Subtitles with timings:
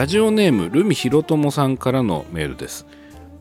[0.00, 2.86] ラジオネームルミヒロトモさんからのメールです。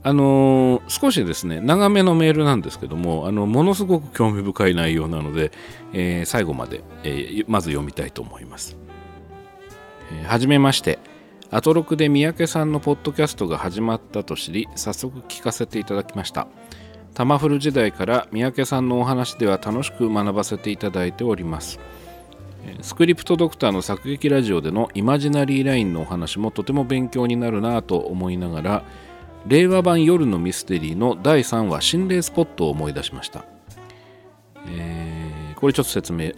[0.04, 5.54] あのー、少しですね長めのメールなんですけどもあのものすごく興味深い内容なので、
[5.94, 8.76] えー、最後まで、えー、まず読みたいと思います、
[10.12, 11.00] えー、はじめまして。
[11.50, 16.50] アトロクで三宅さんのポッドキャストが始まったと知り早速聞かせていただきました。
[17.14, 21.80] タマフル時代から三宅さんのお話では楽しく学ばせていただいております。
[22.82, 28.84] スクリプトドクターの作劇ラジオでのイマジナリーラインのお話もとても勉強になるなぁと思いながら
[29.48, 33.46] 令和版夜のミステリーの第3話心霊スポットを思い出しました、
[34.68, 36.32] えー、これちょっと説明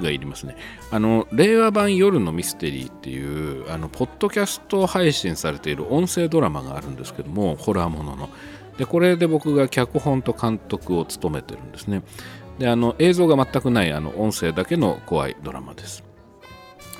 [0.00, 0.56] がいりますね。
[0.90, 8.30] あの令和版夜のミステリーっていうあのポッドキャスト配信されている音声ドラマがあるんですけどもホラーものの。
[8.78, 12.02] でこれで僕が脚本と監督を務めてるんですね。
[12.60, 16.04] であの映像が全くないあの音声だけの怖いドラマです。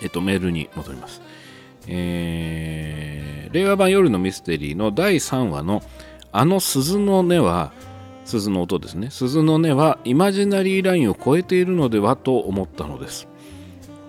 [0.02, 1.20] えっとメールに戻ります。
[1.86, 5.82] えー、令和版夜のミステリーの第3話の
[6.32, 7.72] あの鈴の音は
[8.24, 9.10] 鈴の音ですね。
[9.10, 13.28] 鈴の音はイマジナリーラインを超えているのではと思ったのです。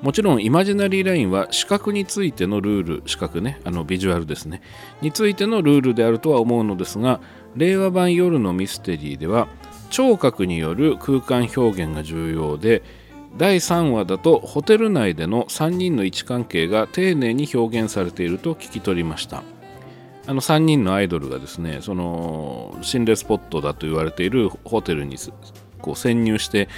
[0.01, 4.61] もちろんイマジナリーラインは視覚についてのルール視覚ねあのビジュアルですね。
[5.01, 7.19] についてのルールであるとは思うのですが
[7.57, 9.49] 令和版夜のミステリーでは
[9.91, 12.81] 聴覚による空間表現が重要で
[13.37, 19.43] 第3話だとホテル内での3人の位置関係が丁寧に表現されていると聞き取りました。
[20.27, 25.17] あの3人のアイドルがですねその心霊スポットだと言われているホテルに
[25.81, 26.69] こう潜入して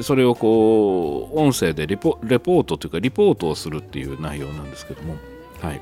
[0.00, 5.16] それをこう音声でレポートというかリポートをするっていう内容なんですけども。
[5.60, 5.80] はい。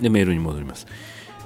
[0.00, 0.86] でメールに戻ります。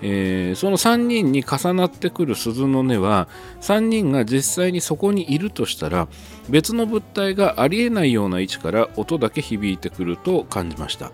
[0.02, 3.28] えー、その3人に重なってくる鈴の音は
[3.60, 6.08] 3人が実際にそこにいるとしたら
[6.50, 11.12] 別の物体がありえないような位置から音だけ響いてくると感じました。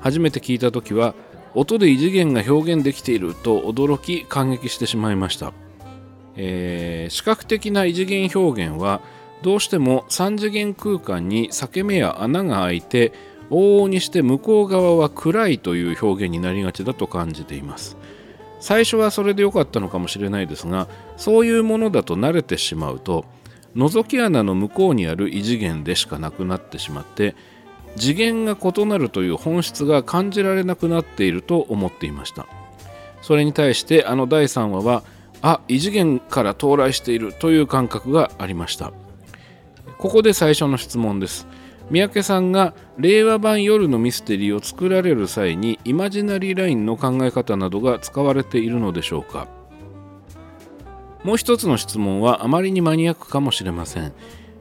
[0.00, 1.14] 初めて聞いた時は
[1.54, 5.52] 音で異次元が表現できていると驚き感激してしまいました、
[6.36, 9.00] えー、視覚的な異次元表現は
[9.42, 13.12] どうしても3次元空間に裂け目や穴が開いて
[13.50, 17.96] 往々にして向こう側は暗いという表現になりがちだと感じています。
[18.60, 23.24] 最初はそれで良かったのかもしれないですがそういうものだと慣れてしまうと
[23.76, 27.36] 覗き穴の向こうにある異次元でしかなくなってしまって
[27.96, 32.46] 次元が異なるという本質が感じられなくなっていると思っていました。
[33.22, 35.02] それに対してあの第3話は
[35.42, 38.92] あ異次元から到来しているという感覚がありました。
[39.98, 41.46] ここで最初の質問です。
[41.90, 49.48] 三宅さんが令和版夜のミステリーを作られる際にイマジナリーラインの考え方などが使われているのでしょうか。
[51.24, 54.12] もう一つの質問はあまりにマニアックかもしれません、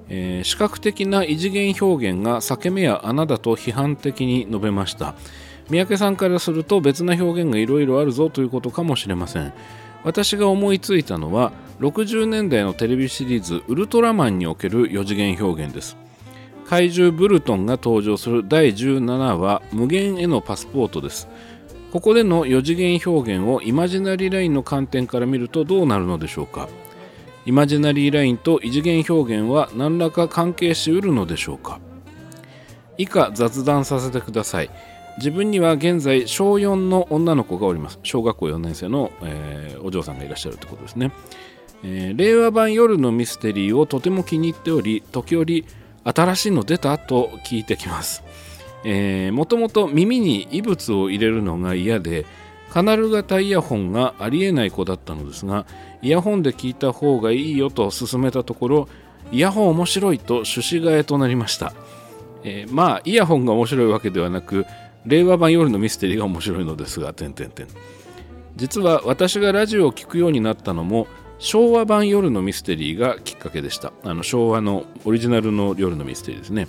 [0.09, 5.15] えー、視覚的な異次元表現が裂け目や穴だと批判的に述べました。
[5.69, 9.53] 三宅さんからすると別な表現がいろいろあるぞということかもしれません。
[10.03, 11.51] 私が思いついたのは
[11.81, 16.06] 60年代のテレビシリーズ「ウルトラマン」における4次元表現です。
[16.67, 21.29] 怪獣ブルトンが登場する第17話無限へのパスポートです。
[21.93, 26.67] ここでの4次元表現をイマジナリーラインの観点から見るとどうなるのでしょうか。
[27.45, 31.79] イマジナリーラインと異次元表現は何らか関係しうるのでしょうか。
[32.97, 34.69] 以下雑談させてください。
[35.19, 37.99] 自分には現在小4の女の子がおります。
[38.03, 41.13] 小学校4年生の、えー、お嬢さんがいらっしゃるってことですね、
[41.83, 45.65] えー、令和版夜のミステリーをとても気に入っており時折
[46.15, 48.23] 新しいの出たと聞いてきます。
[48.83, 52.25] えー、もともと耳に異物を入れるのが嫌で
[52.69, 55.65] カナル型イヤホンがありえない子だったのですが
[56.01, 58.89] イヤホンで聞いた方がいいよと勧めたところ
[59.31, 61.73] イヤホン面白いと趣旨替えとなりました、
[62.43, 64.65] えー、まあイヤホンが面白いわけではなく
[65.05, 67.67] 令和版夜のミステリーが面白いのですが点々点
[68.55, 71.07] 実は私がラジオを聴くようになったのも
[71.39, 73.93] 昭和版夜のミステリーがきっかけでした。
[74.03, 76.67] あの昭和のオリジナルの夜のミステリーですね。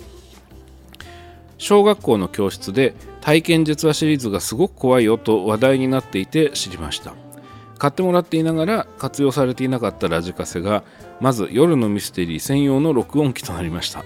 [1.57, 7.13] 小学校の教室で体験実話シリーズがすごく怖いよと話題になっていて知りました。
[7.77, 10.83] 買ってもらっていながら活用されていなかったラジカセが
[11.19, 14.03] まず夜のミステリー専用の録音機となりました。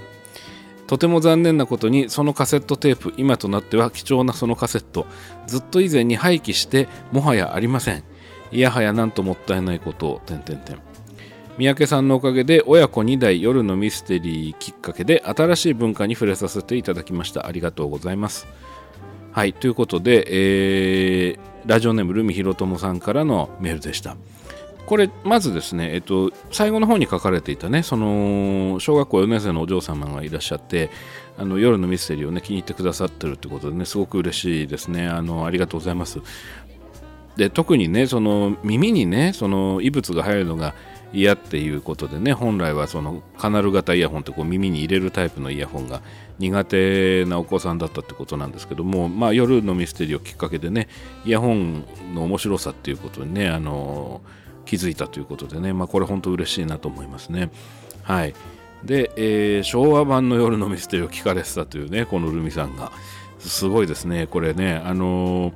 [0.88, 5.06] とても残念なことにそのカセットテープ今となっては貴重なそのカセット。
[5.48, 8.04] ずっと以前に廃棄してもはやありません。
[8.54, 10.78] いやはやなんともったいないことを点々点
[11.58, 17.46] 三宅さんのおかげで親子2代夜のミステリーきっかけで新しい文化に触れさせていただきました。
[17.46, 18.48] ありがとうございます。
[19.32, 24.18] はいということで、えー、ラジオネームルミヒロトモさんからのメールでした。
[24.86, 30.90] これまずですね、えっと、最後の方に書かれていたねその小学校4年生のお嬢様がいらっしゃって
[31.38, 35.08] あの夜のミステリーをね気に入ってくださってるってことでねすごく嬉しいですね。
[35.08, 36.20] あのありがとうございます。
[37.36, 40.74] で特にねその耳にねその異物が入るのが
[41.14, 46.02] 嫌っていうことでね本来はそのカナル型イヤホンってこう耳に入れるタイプのイヤホンが
[46.40, 50.88] 苦手なお子さんだったってことなんですけども、まあ、夜のミステリーをきっかけでね
[51.24, 54.22] イヤホンの面白さっていうことにねあの
[54.66, 57.52] 気づいたということでね、まあ、これ本当嬉しいなと思いますね。
[58.02, 58.34] はい。
[58.84, 62.92] で、えー、昭和版の夜のミステリーを聞かれてたというねこのルミさんが。
[63.40, 64.82] すごいですねこれね。
[64.84, 65.54] あのー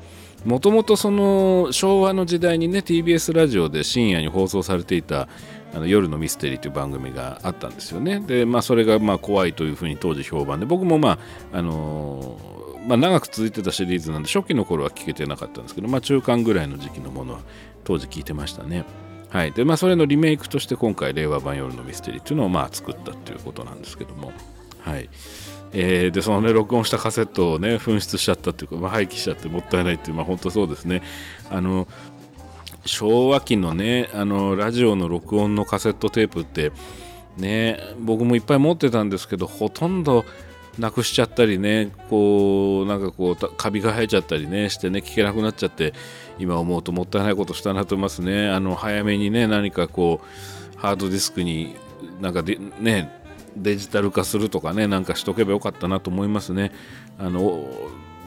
[0.48, 5.28] もともとその昭和の時代にね TBS ラジオで深夜に放送されていた
[5.74, 8.22] あの夜のミステリーという番組があったんですよね。
[8.22, 11.20] で、まあ、それがまあ怖いというふうに当時評判で僕もま
[11.52, 17.42] あ、あのー、まあ、長く続いてたシリーズなんで初期の頃は聞けてなかったんですけど、まあ、中間ぐらいの時期のものは
[17.84, 18.86] 当時聞いてましたね。
[19.30, 19.52] はい。
[19.52, 24.32] で、まあ、それのリメイクとして今回令和版夜のミステリーというのをまあ作ったということなんですけども。
[24.80, 25.10] はい。
[25.74, 31.02] えー、でそのね録音したカセットをね紛失しちゃったっていうか、まあ、廃棄しちゃってもったいないっていうまあ本当そうですね。
[31.50, 31.88] あの
[32.86, 36.72] 昭和期のねあのラジオの録音のカセットテープって
[37.36, 40.26] ね僕もいっぱい持ってたんですけどほとんど
[40.80, 45.94] なくしちゃったりねこうなんかこうカビが生えちゃったりねしてね聞けなくなっちゃって
[46.40, 48.50] 今思うともったいないことしたなと思いますね。
[48.50, 51.76] あの早めにね何かこうハードディスクに
[52.22, 53.12] なんかでね
[53.62, 56.72] デジタル化するとかねなんかしとけばよかったなと思いますね。
[57.20, 57.68] あの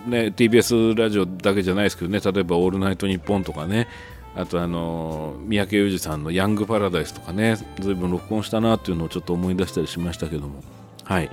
[0.06, 3.88] ね TBS ラジオだけじゃないですけどね例えば「オールナイトニッポン」とかね
[4.34, 10.62] あとあの三宅裕司さんの「ヤングパラダイス」とかね随分録音したなっていうのをちょっと思い出したりしましたけども。
[11.04, 11.30] はい。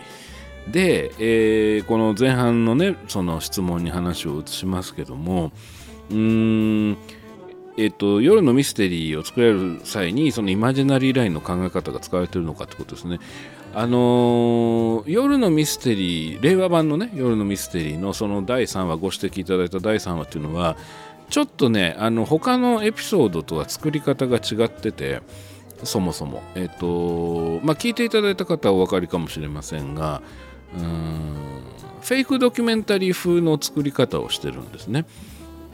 [0.71, 5.51] で、えー、この前半のねその質問に話を移しますけども
[6.09, 6.97] うーん
[7.77, 13.19] えっと、夜のミステリーを作れる際にそのイマジナリーラインの考え方が使われているのかってことですね。
[13.75, 20.75] あのー、夜のミステリー令和版のね夜のミステリーのその第3話ご指摘いただいた第3話っていうのは
[21.29, 25.21] ちょっとねあの他のエピソードとは作り方が違ってて
[25.83, 30.23] そもそもえっ、とまあ聞いていただいた方はお分かりかもしれませんが
[30.75, 31.27] うん
[32.01, 35.05] フェイクドキュメンタリー風の作り方をしてるんですね。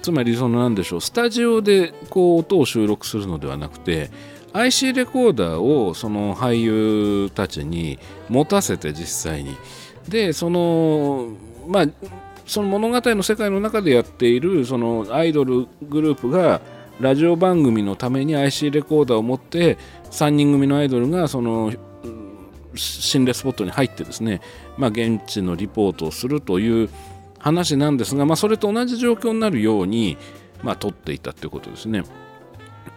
[0.03, 4.11] つまりその何でしょうスタジオでこう音を収録するのではなくて
[4.51, 7.97] IC レコーダーをその俳優たちに
[8.29, 9.55] 持たせて実際に。
[10.07, 11.29] でその
[11.67, 11.85] まあ
[12.45, 16.59] その物語の世界の中でやっているそのアイドルグループが
[16.99, 19.77] ラジオ番組のために IC レコーダーを持って
[20.11, 21.71] 3人組のアイドルがその
[22.75, 24.41] 心霊スポットに入ってですね、
[24.77, 26.89] まあ、現地のリポートをするという
[27.43, 30.17] 話なんですが、まあ、それと同じ状況になるように、
[30.63, 32.03] まあ、撮っていたということですね。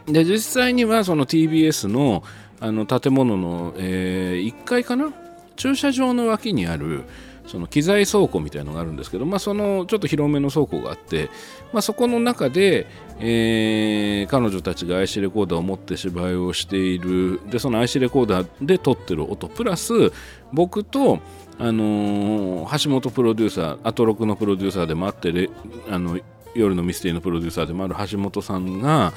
[0.06, 2.22] で実際にはその TBS の
[2.58, 5.12] あの建物の、えー、1階かな？
[5.56, 7.04] 駐車場の脇にある
[7.46, 11.30] その機材倉庫みたいのがあるんですけど、まあ、そのちょっと広めの倉庫があって、
[11.72, 12.86] まあ、そこの中で、
[13.20, 20.12] えー、彼女たちが IC レコーダーを持って芝居をしているでその IC レコーダーで撮ってる音プラス
[20.52, 21.20] 僕と
[21.58, 25.50] あのー、橋本プロデューサーアトロクのプロデューサーでもあって
[25.90, 26.18] あの
[26.54, 29.12] 夜のミステリーのプロデューサーでもある橋本さんが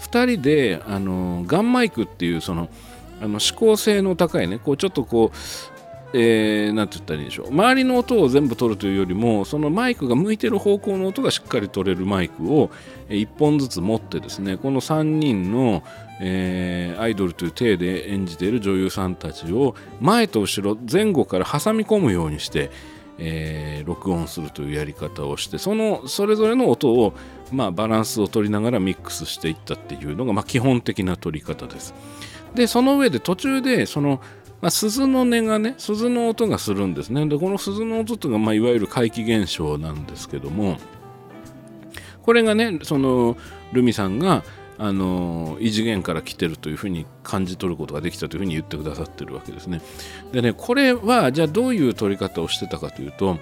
[0.00, 2.68] 2人で、あのー、ガンマイクっていうその
[3.20, 5.36] あの指向性の高いねこうちょっとこう
[6.16, 7.48] えー、て言ったらいいでしょう。
[7.48, 12.70] 周りの音を全部取るというよりもそのマイクが向いてる方向の音がしっかり取れるマイクを
[13.08, 15.82] 1本ずつ持ってですねこの3人の、
[16.20, 22.70] えー、アイドルという体で演じている女優さんたちを前と後ろ前後から挟み込むようにして、
[23.18, 27.14] えー、録音するというやり方をしてそのそれぞれの音を、
[27.52, 31.94] まあ、バランスを取りながらミックスしていったっていうのが、まあ、基本的な取り方です。
[32.54, 34.20] でその上で途中でその
[34.60, 40.78] まあ、鈴の音がね鈴の音がするんですねでこの鈴の音というのが、まあ、いわゆる怪奇現象なんですけども
[42.22, 43.36] これがねその
[43.72, 44.42] ルミさんが
[44.78, 49.80] あの異次元から来てるというふうに感じ取ることができたというふうに言ってくださってるわけですね。
[50.32, 53.38] でねこれはじゃあどういう取り方をしてたかというと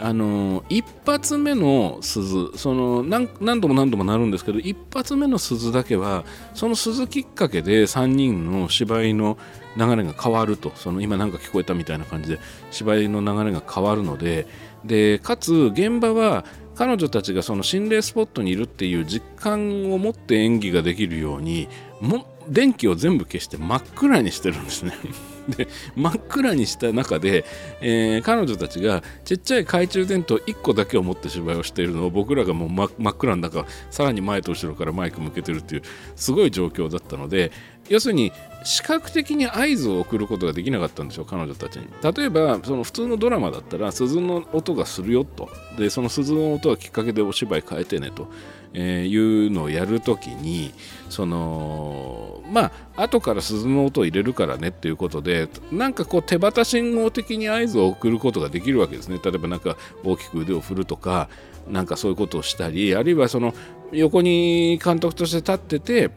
[0.00, 6.24] あの一発目の鈴その何何度も何度もなるんですけど一発目の鈴だけは
[6.54, 9.38] その鈴きっかけで3人の芝居の
[9.76, 12.40] 流れが変わるとその今なんか聞こえたみたいな感じで
[12.72, 14.48] 芝居の流れが変わるので
[14.84, 21.68] でかつ現場は彼女たちがその心霊スポットにいるっていう実感を持って演技ができるように
[22.00, 24.92] も電気を全部消して真っ暗にしてるんですね。
[25.56, 27.44] で真っ暗にした中で、
[27.80, 35.82] えー、彼女たちがちっちゃい懐中電灯1個だけを持って芝居をしているのを僕らがもう真っ暗の中さらに前と後ろからマイク向けてるっていう
[36.14, 37.50] すごい状況だったので
[37.88, 38.32] 要するに
[38.64, 41.86] 視覚的に合図を送ることができなかったんでしょう彼女たちに。
[42.02, 45.48] 例えばその普通のドラマだったら鈴の音がするよと。
[45.76, 48.28] でその鈴の音がきっかけでお芝居変えてねと
[48.74, 50.72] えー、いうのをやるときに
[51.08, 59.18] そのまあ後から鈴の音を入れるからねっていうことでなんかこう手旗信号的に合図を送ることができるわけですね。
[59.22, 61.28] 例えばなんか大きく腕を振るとか
[61.68, 63.54] なんかそういうことをしたりあるいはその
[63.92, 66.10] 横に監督として立ってて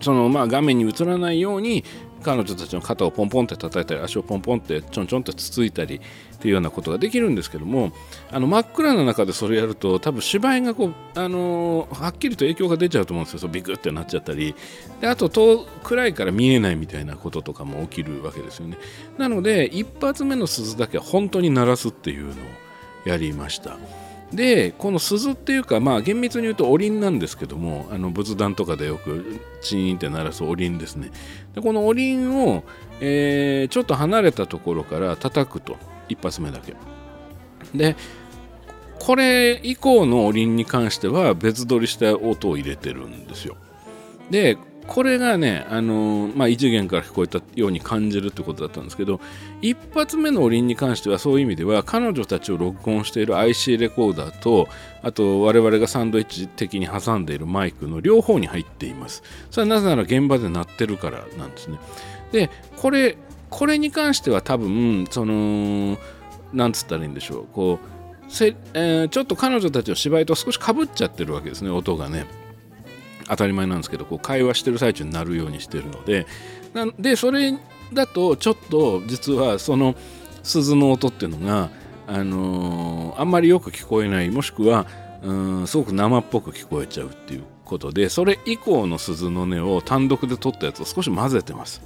[0.00, 1.84] そのまあ画面に映らないように
[2.22, 7.92] 彼女たちの肩をポンポンって叩いたり足をポンポンってちょんちょんってつついたりっていうようなことができるんですけども
[8.30, 13.48] あの真っ暗な中でそれやると多分芝居がこう、あのー、はっきりと影響が出ちゃうと思うんですよ。
[13.48, 14.54] ビクってなっちゃったり。
[15.00, 18.76] であと遠暗いから見えないみたいなこととかも起きるわけですよね。
[19.16, 22.34] なので一発目の鈴だけは本当に鳴らすっていうのを
[23.06, 23.78] やりました。
[24.32, 31.10] でこの鈴っていうかまあ厳密に言うとおりんなんですけどもあの仏壇とかでよくチーンって鳴らすおりんですね。
[31.54, 32.62] でこのおりんを、
[33.00, 35.76] えー、ちょっと離れたところから叩くと。
[36.10, 36.74] 一発目だけ。
[37.74, 37.96] で
[38.98, 43.56] これ以降のおりんに関しては別撮りした音を入れてるんですよ。
[44.28, 44.58] で
[44.90, 49.20] これがね、あのー、まあ、異次元から聞こえたように感じるってことだったんですけど
[49.62, 54.66] 一発目のおりんに関してはそういう意味では彼女たちを録音している IC レコーダーと
[55.02, 59.22] あと我々がサンドイッチ的に挟んでいるマイクの両方に入っています。
[59.52, 61.78] それはなぜなら現場で鳴ってるからなんですね。
[62.32, 63.16] でこれ
[63.48, 65.96] これに関しては多分その
[66.52, 67.46] なんつったらいいんでしょう。
[67.52, 72.26] こうせ、えー、ちょっと彼女たちの芝居と少しかぶっちゃってるわけですね音がね。
[73.28, 76.26] 当たり前なんですけどこう会話してる最中になるようにしてるので
[76.72, 77.58] なんでそれ
[77.92, 79.94] だとちょっと実はその
[80.42, 81.70] 鈴の音っていうのが、
[82.06, 84.86] あのー、あんまりよく聞こえないもしくは
[85.22, 91.82] うんすごく生っぽく聞こえちゃうっていうことでそれ以降の鈴の音を単独で撮ったやつを少し混ぜてます。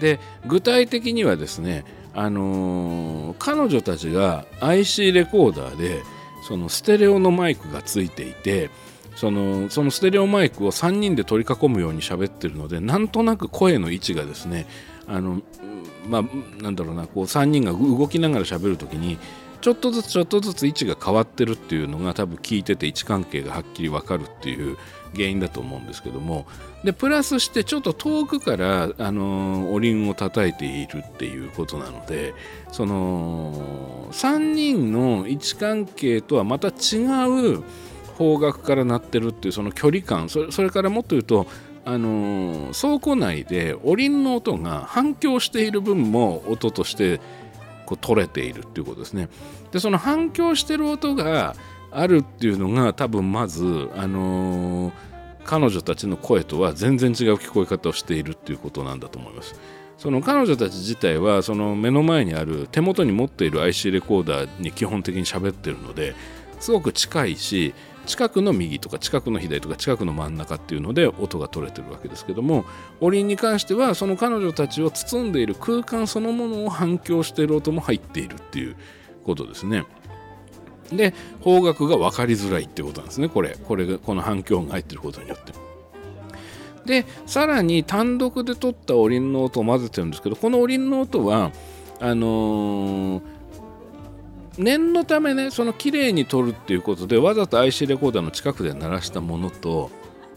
[0.00, 1.84] で具体的にはですね、
[2.14, 6.02] あのー、彼女たちが IC レコーダーで
[6.48, 8.70] そのステレオのマイクがついていて
[9.16, 14.66] そのそのステレオマイクを3人で取り囲むように喋ってるのでなんとなく声の位置がですね
[15.06, 15.42] あの
[16.08, 19.18] まあなんだろうなこう3人が動きながら喋る時に
[19.60, 24.76] ちょっとずつちょっとずつ位置が変わってるっていうのが多分聞いてて位置関係がはっきり分かるっていう
[25.14, 26.46] 原因だと思うんですけども
[26.82, 32.34] でプラスしてちょっと遠くからあのおりんを叩いているっていうことなので
[32.72, 36.72] その3人の位置関係とはまた違
[37.54, 37.62] う
[38.16, 41.46] 方角から鳴ってるっていうその距離感それからもっと言うと
[41.84, 47.18] あのー、倉庫内でおりんの音が反響している分も音として
[47.86, 49.28] こう取れているっていうことですね。
[49.72, 51.56] でその反響してる音が
[51.90, 54.92] あるっていうのが多分まず、あのー、
[55.44, 59.56] 彼女たちの声とは全然違う聞こえ方をしているっていうことなんだと思います。
[59.98, 66.16] その彼女たち自体はその目の前にある手元に持っている IC レコーダーに基本的に喋ってるので
[66.58, 67.72] すごく近いし
[68.06, 72.64] 近くの右とか近くの左とか近くの真ん中っていうので音が取れてるわけですけども
[73.00, 78.76] おりんに関してはその彼女たちを包んでいる空間そのものを反響している音も入っているっていう
[79.24, 79.84] ことですね。
[80.90, 85.52] で方角が分かりづらいってことなんですねこれこれがこの反響が入ってることによって。
[86.84, 91.52] でさらに単独で撮ったおりんの音を混ぜてるんですけどこのおりんの音は
[92.00, 93.31] あのー
[94.58, 99.90] 念のためねその綺麗に撮るっていうことでわざと IC レコーダーの近くで鳴らしたものと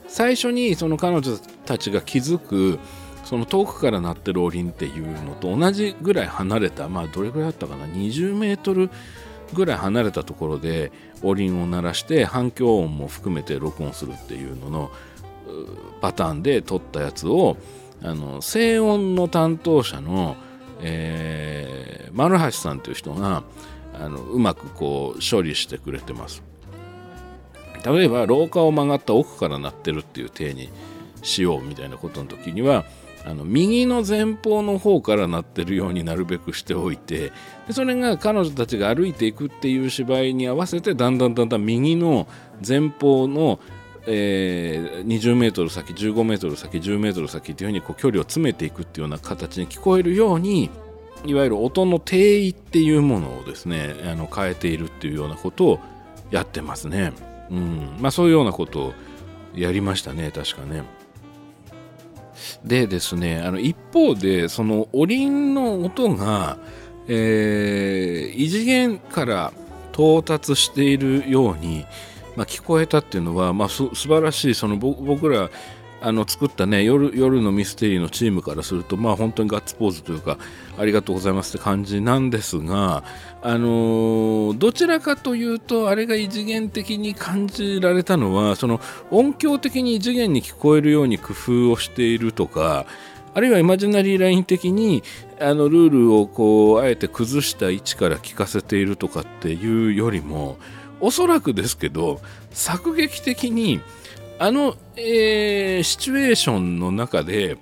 [0.08, 2.80] 最初にその彼女たちが気づく
[3.26, 8.90] その遠くから鳴ってるおりんっていうのと同じぐらい離れたまあどれぐらいだったかな20メートル
[9.54, 10.92] ぐらい離れたところで
[11.24, 14.92] おりんを鳴らして反響音も含めて録音するっていうのの
[16.02, 17.58] パターンで撮ったやつを
[18.04, 20.36] あの静音の担当者の、
[20.82, 23.44] えー、丸橋さんという人が
[24.02, 26.44] あのうまくこう処理してくれてます。
[27.86, 30.70] 例えば廊下を曲がった奥から鳴ってるっていう体に
[31.22, 32.86] しようみたいなことの時には
[33.26, 37.32] あの右の前方の方から鳴ってるようになるべくしておいて
[37.68, 42.28] でそれが彼女たちが歩いていくっていう芝居に合わせてだんだんだんだん右の
[42.66, 43.60] 前方の、
[44.06, 50.70] えー、20メートル先15メートル先10メートル先っていうふうにこう距離を詰めていくっていうような形に聞こえるように
[51.28, 55.80] いわゆる音の定位っていうものをですねあの変えているっていうようなことを
[56.32, 57.14] やってますね。
[57.50, 58.94] うんまあ、そういうようなことを
[59.54, 60.84] やりましたね確かね。
[62.64, 66.58] でですねあの一方でそのおりんの音が、
[67.08, 69.54] えー、異次元から
[69.94, 71.86] 到達しているように、
[72.36, 75.50] まあ、聞こえたっていうのは、まあ、す素晴らしいその僕ら
[76.06, 80.38] あの作ったね夜夜のミステリーのチームからするとまあ本当にガッツポーズというか
[80.78, 83.04] ありがとうございますって感じなんですが
[83.42, 92.86] あのー、どちらかというとあれが異次元的に感じられたのはその音響的に異次元に聞こえるように工夫をしているとか
[93.34, 95.02] あるいはイマジナリーライン的に
[95.40, 100.58] あのルールをこうあえて崩した位置から聞かせているとかっていうよりも
[101.00, 102.22] おそらくですけど
[102.52, 103.82] 作劇的に
[104.38, 107.58] あの、えー、シチュエーションの中で、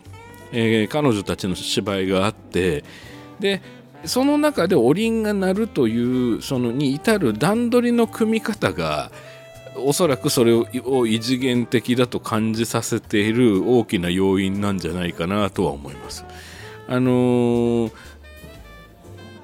[0.51, 2.83] えー、彼女たちの芝居があって
[3.39, 3.61] で
[4.05, 9.11] その中でおりんが鳴るというそのに至る段取りの組み方が
[9.77, 16.25] おそらくそれを異次元的だと感じさせている大きな要因なんじゃないかなとは思います。
[16.87, 17.91] あのー、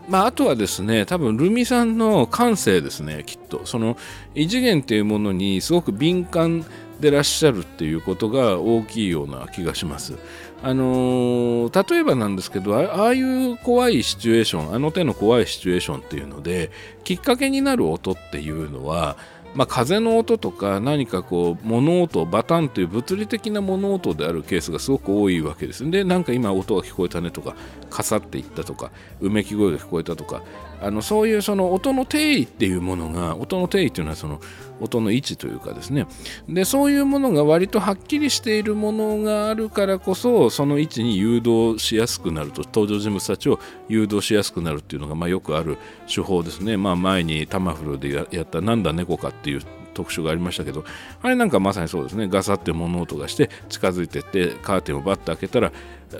[0.07, 3.95] まあ、あとはですね多分ルミさんの感性ですねきっとその
[4.35, 6.65] 異次元っていうものにすごく敏感
[6.99, 10.17] でらっしゃるっていうことが大きいような気がします。
[10.61, 16.69] あのー、例えばなんですけどああいう怖いシチュエーションあの手の怖いシチュエーションっていうので
[17.05, 19.15] きっかけになる音っていうのは
[19.55, 25.89] まあ、風の音とか何かこう物音バタンという物理的な物音であるケースがすごく多いわけです。
[25.89, 27.55] でなんか今音が聞こえたねとか
[27.89, 30.43] かさっていったとかうめき声が聞こえたとか
[30.81, 34.39] あのそういうその音の定位っていうものが音の定位っていうのはその
[34.79, 36.07] 音の位置というかですね
[36.47, 45.77] でそういうものが割とはっきりしているものがあるからこそその位置に誘導しやすくなると登場人物たちを誘導しやすくなるっていうのがまあよくある
[46.07, 49.61] 手法ですね、まあ、前にタマフルでやった「なんだ猫か」っていう
[49.93, 50.85] 特集がありましたけど
[51.21, 55.71] あれなんかまさにそうですねガサって物音がして近づいてってカーテンをバッと開けたら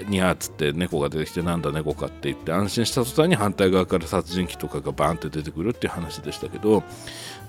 [0.07, 6.83] ニャーっつって猫が出てきてなんだ猫かって言って安心した途端に反対側から殺人鬼とかがバーンって出てくるっていう話でしたけど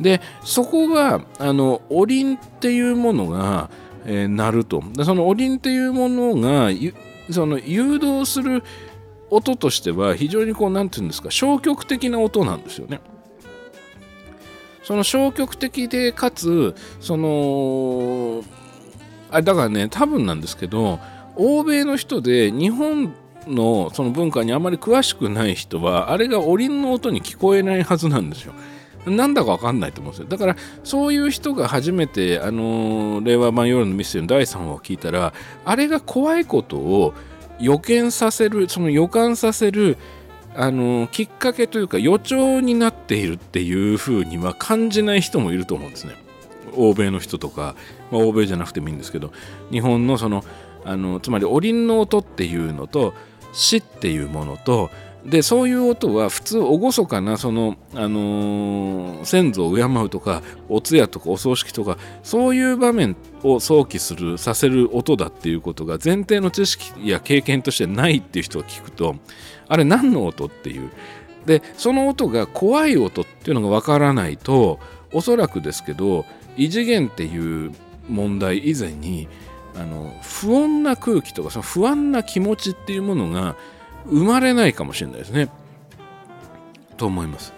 [0.00, 3.70] でそこがあのおりんっていうものが、
[4.06, 6.70] えー、鳴るとでそのおりんっていうものが
[7.30, 8.62] その誘導する
[9.30, 13.00] 音としては非常にこう何て言うんですか消極的な音なんですよね。
[14.90, 18.42] その消極的でかつその
[19.30, 20.98] あだからね多分なんですけど
[21.36, 23.14] 欧米の人で日本
[23.46, 28.52] のその文化にあまり詳しくない人はあれがおりんの音に聞こえないはずなんですよ。
[29.06, 30.28] なんだかわかんないと思うんですよ。
[30.28, 35.32] だからそういう人が初めてあの令和版夜のミステリーの第3話を聞いたら
[35.64, 37.14] あれが怖いことを
[37.60, 39.98] 予見させるその予感させる
[40.60, 46.12] あのきっかけというか予兆になっているっていうふうには感じない人もいると思うんですね。
[46.76, 47.74] 欧米の人とか、
[48.10, 49.32] まあ、欧米じゃなくてもいいんですけど
[49.70, 50.44] 日本のその
[50.84, 53.14] あのつまりおりんの音っていうのと
[53.52, 54.90] 死っていうものと
[55.24, 69.16] でそういう音は普通厳かなその、あのー、先祖を敬うとかお通夜とかお葬式とかそういう場面を想起するさせる音だっていうことが前提の知識や経験としてないっていう人が聞くと
[69.70, 70.90] あれ何の音っていう
[71.46, 74.80] でその音が怖い音っていうのがわからないと
[75.12, 77.72] おそらくですけど異次元っていう
[78.08, 79.28] 問題以前に
[79.76, 83.56] あの不穏な空気とかその不安な気持ちっていうものが
[84.06, 85.48] 生まれないかもしれないですね。
[86.96, 87.54] と思います。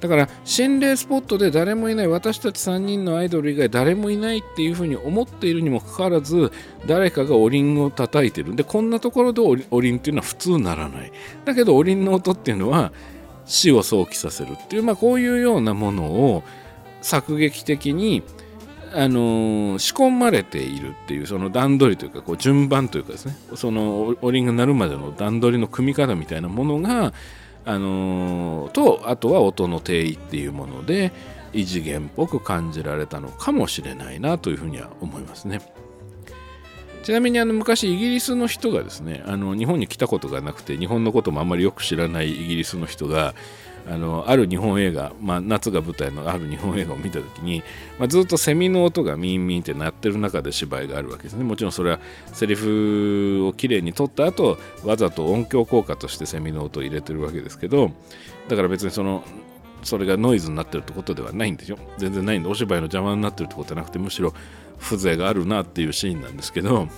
[0.00, 6.52] だから心霊スポットで誰もいない私たち3人のアイドル以外誰もいないっていうふうに思っているにもかかわらず
[6.86, 8.54] 誰かがおりんを叩いてる。
[8.54, 11.12] でこんなところでおりんっていうのは普通ならない。
[11.44, 12.92] だけどおりんの音っていうのは
[13.46, 16.42] 死を想起させるっていう、まあ、こういうようなものを
[17.00, 18.22] 作劇的に
[18.92, 23.36] あの仕込まれているっていうその段取りというかこう順番というかですね。
[23.54, 27.12] そのおりんが鳴るまでの段取りの組み方みたいなものが
[27.66, 31.12] あのとあとは音の定位っていうもので
[31.52, 35.60] 異次元っぽく感じられたのかもしれないなというふうには思いますね。
[37.02, 43.34] ちなみにあの昔イギリスの人がですねあの日本に来たことがなくて日本のこともあんまりよく知らないイギリスの人が
[43.88, 47.62] あのある日本映画、まあ、夏が舞台のある日本映画を見た時に、
[47.98, 51.44] まあ、ずっとセミの音がミンミンって鳴ってる中で芝居があるわけですね。
[51.44, 52.00] もちろんそれは
[52.32, 57.92] セリフをきれいに取った後わざと音響効果としてセミの音を入れてるわけですけど
[58.48, 59.22] だから別にその
[59.84, 61.78] それがノイズになってるってことではないんですよ。
[61.98, 64.34] 全然ないんでお芝居の邪魔になってるってことじゃなくてむしろ
[64.80, 66.88] 風情があるなっていうシーンなんですけど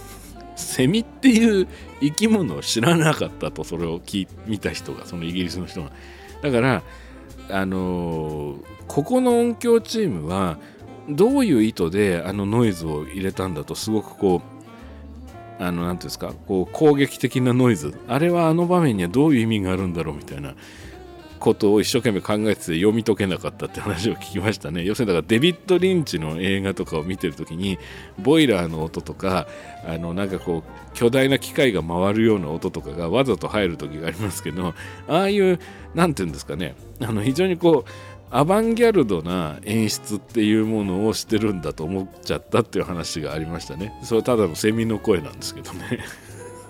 [0.56, 1.68] セミっていう
[2.00, 5.92] 生き物を知らなかったとそれを聞見た人がそのイギリスの人が
[6.42, 6.82] だから
[7.50, 10.58] あのー、ここの音響チームは
[11.08, 14.42] どういう意図であのノイズを入れたんだとすごくこ
[15.58, 17.98] うあの何て言うんですかこう攻撃的なノイズ。
[18.06, 20.54] あれはあの場面にはどういう意味があるんだろうみたいな。
[21.38, 24.84] ことを一生懸命考えてて読み解けなかったって話を聞きましたね。
[24.84, 27.78] 要するにだからデビッド・リンチの映画とかを見てる時に
[28.18, 29.46] ボイラーの音とか
[29.86, 34.74] あのなんかこう巨大な機械が回るような音とかがわざと入る時がありますけど
[35.08, 35.58] ああいう
[35.94, 36.74] 何て言うんですかね。
[37.00, 37.90] あの非常にこう
[38.30, 43.98] アバンギャルドな演出っていうものをしてるんだと思っちゃったっていう話がありましたね。
[44.02, 46.04] それはただのセミの声なんですけどね。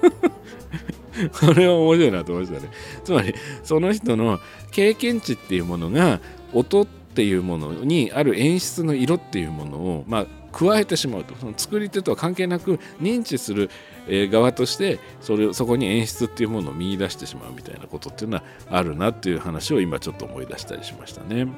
[1.41, 2.73] これは面白いなと思いましたね
[3.05, 6.21] つまりその人の経験値っていうものが
[6.53, 13.71] 音っていうものにある演出の色っていうものを、まあ、加えてしまうとその作り手とは関係なく認知する
[14.09, 21.49] 側としてそれそこに演出っていうものを見出してしまうみたいなことっていうのはあるなっていう話を今ちょっと思い出したりしましたね。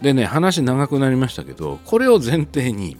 [0.00, 2.96] でね話長くなりましたけどこれを前提に、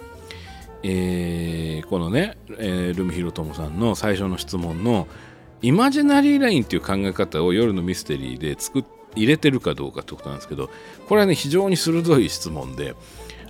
[0.83, 5.07] えー、このね、えー、ルミヒロトモさんの最初の質問の
[5.63, 10.71] イマジナリーラインっていう考え方を夜のミステリーで作入れてるかどうかってことなんですけど
[11.09, 12.95] これはね非常に鋭い質問で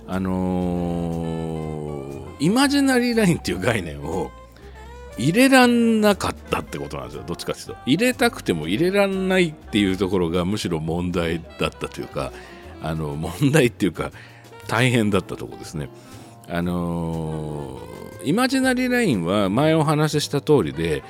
[0.07, 4.31] あのー、イマジナリーラインっていう概念を
[5.17, 7.23] 入れらんなかったってことなんですよ。
[7.25, 7.75] どっちかっていうと。
[7.85, 12.31] 入れたくても入れらんないっていうところがむしろ問題だったというか
[12.81, 14.11] あの問題っていうか
[14.67, 15.89] 大変だったところですね。
[16.51, 21.03] あのー、イマジナリーラインは前お話しした通りで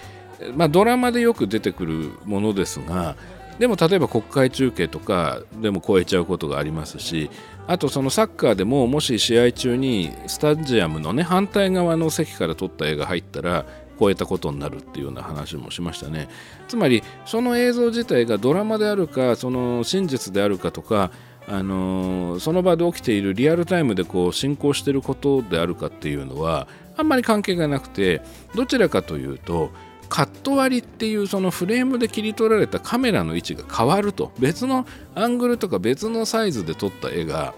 [0.55, 3.15] まあ、ドラマでよく出てくるものですが
[3.59, 7.29] でも例えば国会中継とかでも超えちゃうことがありますし
[7.67, 13.65] あとそのサッカーでももし試合中にスタジアムのね反対側の席から撮った絵が入ったら
[13.99, 16.27] 超えたことになるっていうような話もしましたね。
[16.67, 21.11] つまりその映像自体がドラマであるかその真実であるかとか
[21.47, 28.21] あのー、その場で起きているリアルタイムでこう進行していることであるかっていうのはあんまり関係がなくて
[28.55, 29.71] どちらかというと
[30.07, 37.53] カット割りっていうそのフレームで切り取られたカメラの位置が変わると別のアングルとか別のサイズで撮った絵が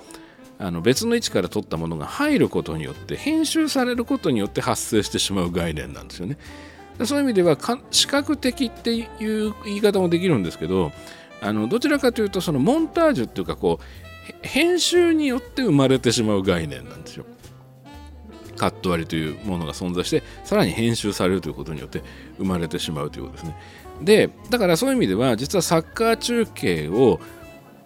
[0.59, 6.37] あの別の位置から撮ったものが入ることによって編集されることによって発生してしまう概念なんですよね。
[7.05, 7.57] そういう意味では
[7.89, 10.91] 視覚的っていう言い方もできるんですけど
[11.43, 17.25] あのどちらかというとそのモンタージュっていうかこう編集によって生まれてしまう概念なんですよ。
[18.55, 22.03] カット割りというものが存在してさらに編集されるということによって
[22.37, 23.55] 生まれてしまうということですね。
[24.01, 27.19] でだからそういう意味では実はサッカー中継を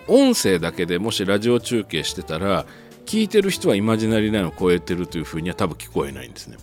[0.07, 2.65] 音声だけでもしラジオ中継してたら
[3.05, 6.57] 聞いてる人はイマジナリーラインを超えてるというふうには多分聞こえないんですね。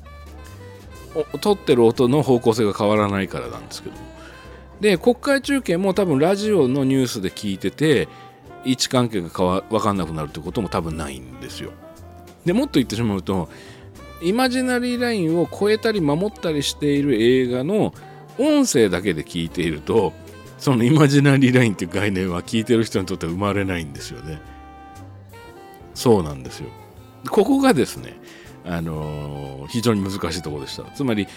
[1.40, 4.13] 撮ってる音の方向性が変わらないからなんですけども
[4.80, 8.08] で国会中継も多分ラジオのニュースで聞いてて
[8.64, 11.72] 位置関係が分かんなくなるということも多分ないんですよ。
[12.44, 13.48] でもっと言ってしまうと
[14.22, 17.94] イマジナリーラインを超えたり守ったりしている映画の
[18.38, 20.12] 音声だけで聞いていると
[20.58, 24.40] そのイマジナリーラインっていう概念は聞いてる人にとっては生まれないんですよね。
[25.94, 26.68] そうなんですよ。
[27.30, 28.16] ここがですね、
[28.64, 30.84] あのー、非常に難しいところでした。
[30.94, 31.28] つまり、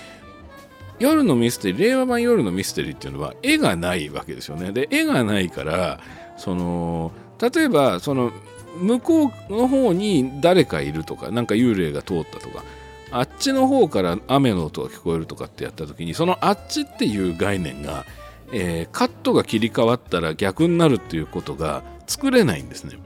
[0.99, 4.71] 夜のミステリー、令和版夜のミステリーっていうのは絵がないわけですよね。
[4.71, 5.99] で、絵がないから、
[6.37, 8.31] その、例えば、その、
[8.79, 12.63] 向こうの方に誰かいるとか、なんか幽霊が通ったとか、
[13.11, 18.05] あっちの方から雨の音が聞こえるとかってやった時にそのあっちっていう概念が、
[18.51, 22.97] えー、カットが切り替わったら逆になるっていうことが作れないんですね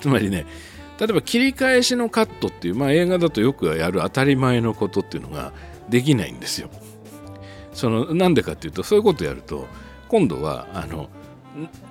[0.00, 0.46] つまりね
[1.00, 5.52] 例えば切り返しのカットっていう、まあ、映画だとよくやる当たり前のことっていうのが
[5.92, 6.70] できないんですよ。
[7.74, 9.66] そのなんでかっていうとそういうことやると
[10.08, 11.08] 今度はあの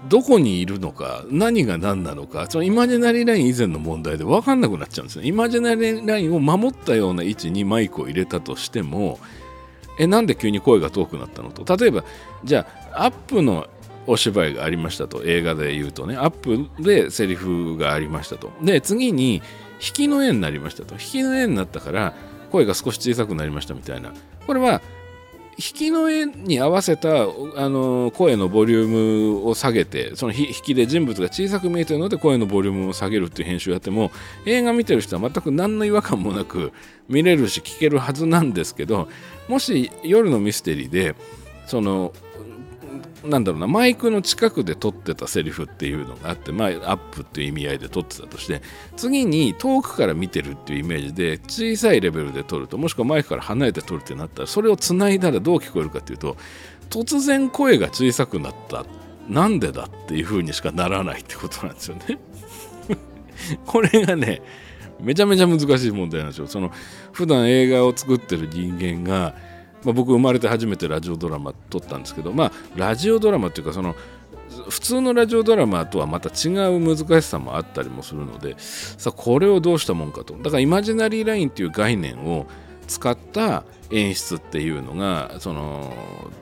[0.10, 5.28] どこにいるのか何が何なのかそのイマジナリーライン以前の問題で分かんなくなっちゃうんですね。
[5.28, 9.20] イマジナリーラインを守ったような位置にマイクを入れたとしても
[10.00, 11.78] えなんで急に声が遠くなったのと。
[11.78, 12.04] 例えば
[12.44, 13.68] じゃあアップの
[14.08, 15.24] お芝居がありましたと。
[15.26, 16.16] 映画で言うとね。
[16.16, 18.52] アップでセリフがありましたと。
[18.64, 19.44] で次に
[19.76, 20.96] 引きの絵になりましたと。
[20.96, 22.14] 引きの絵になったから
[22.52, 24.14] 声が少し小さくなりましたみたいな。
[24.46, 24.82] これは
[25.58, 27.26] 引きの絵に合わせたあ
[27.70, 28.88] の声のボリュー
[29.42, 34.12] ムを下げてその引きで人物が小さく見えてるので声のボリュームを下げるっていう編集をやっても
[34.46, 36.72] 映画見てる人は全く何の違和感もなく
[37.10, 39.10] 見れるし聞けるはずなんですけど
[39.48, 41.16] もし夜のミステリーで
[41.68, 42.14] その
[43.24, 48.62] なんだろうなマイクの近くで撮ってたセリフっていうのがあって、まあ、アップっていう意味合いで撮ってたとして
[48.98, 56.36] 次に遠くから見てるっていうイメージで小さいレベルで撮るともしくはマイクから離れて撮るってなったらそれをつないだらどう聞こえるかっていうと
[56.90, 58.86] 突然声が小さくなった。
[59.30, 62.20] なんでだっていう風にしかならないってことなんですよね。
[63.66, 64.42] これがね
[65.00, 66.48] めちゃめちゃ難しい問題なんですよ。
[66.48, 66.72] その
[67.12, 69.36] 普段映画を作ってる人間が、
[69.84, 73.96] まあ、僕生まれて初めてラジオドラマ撮ったんですけどまあラジオドラマっていうかその
[74.70, 80.36] 普通のラジオドラマとはまた違う難しさもあったりもするのでさあこれをどうしたもんかと。
[80.36, 82.48] だからイマジナリーラインっていう概念を
[82.88, 85.94] 使った演出っていうのがその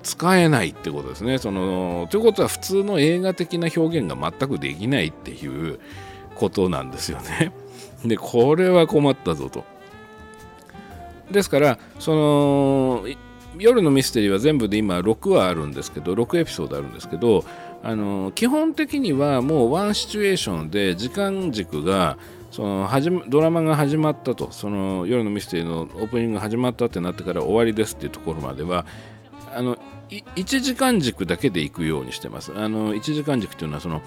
[0.03, 1.37] 使えないってことですね。
[1.37, 5.79] そのということは普通の映画的な表現が全くできないっていう
[6.35, 7.51] ことなんですよね。
[8.05, 9.63] でこれは困ったぞと。
[11.31, 13.05] ですからその
[13.57, 17.43] 夜のミステリーは全部で今6話あるんですけど6エピソードあるんですけど
[17.81, 22.17] あの基本的にはもうワンシチュエーションで時間軸が
[22.51, 24.51] その始ドラマが始まったと。
[24.51, 28.85] その夜のミステリーのオープニングが始まったってなってから終わりですっていうところまでは
[29.53, 29.77] あの
[30.09, 32.51] 1時間軸だけで行くようにしてます。
[32.55, 34.01] あの1時間軸っていうのはその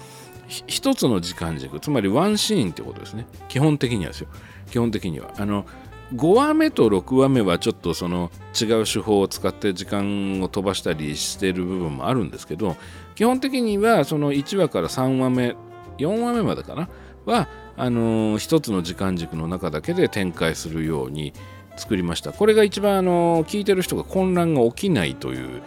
[0.49, 3.25] 1つの時間軸つまりワンシーンってことですね。
[3.47, 4.27] 基本的にはですよ。
[4.69, 5.33] 基本的には。
[5.37, 5.65] あの
[6.13, 12.75] 5話目と6話目はちょっとその違う手法を使って時間を飛ばしたりしてる部分もあるんですけど
[13.15, 15.55] 基本的にはその1話から3話目
[15.97, 16.89] 4話目までかな
[17.25, 21.33] はあのー、一つの時間軸の中だけで展開するように
[21.75, 22.31] 作りました。
[22.31, 25.63] これが一番あのー、聞いてる人が混乱が起きないという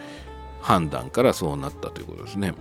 [0.61, 2.53] 判断からそうなったということですね。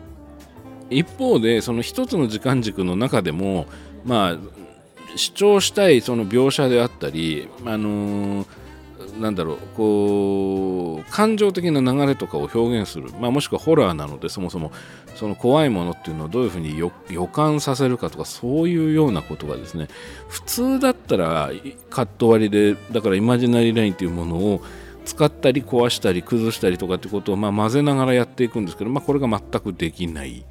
[0.91, 3.67] 一方でその一つの時間軸の中でも
[4.05, 4.39] まあ
[5.17, 8.47] 主張したいその描写であったりあのー
[9.19, 14.73] なんだろうこう感情的な流れとかを表現する、まあ、もしくはホラーなのでそもそも
[15.15, 19.89] その怖いものっていうのをどういうふうに予感させるかとかそういうようなことがですね
[20.29, 21.51] 普通だったら
[21.89, 24.63] カット割りでだからイマジナリーラインっていうものを
[25.05, 30.45] 使ったり壊したり崩したりとかってことをま混ぜながらやっていくんですけど、まあ、これが全くできない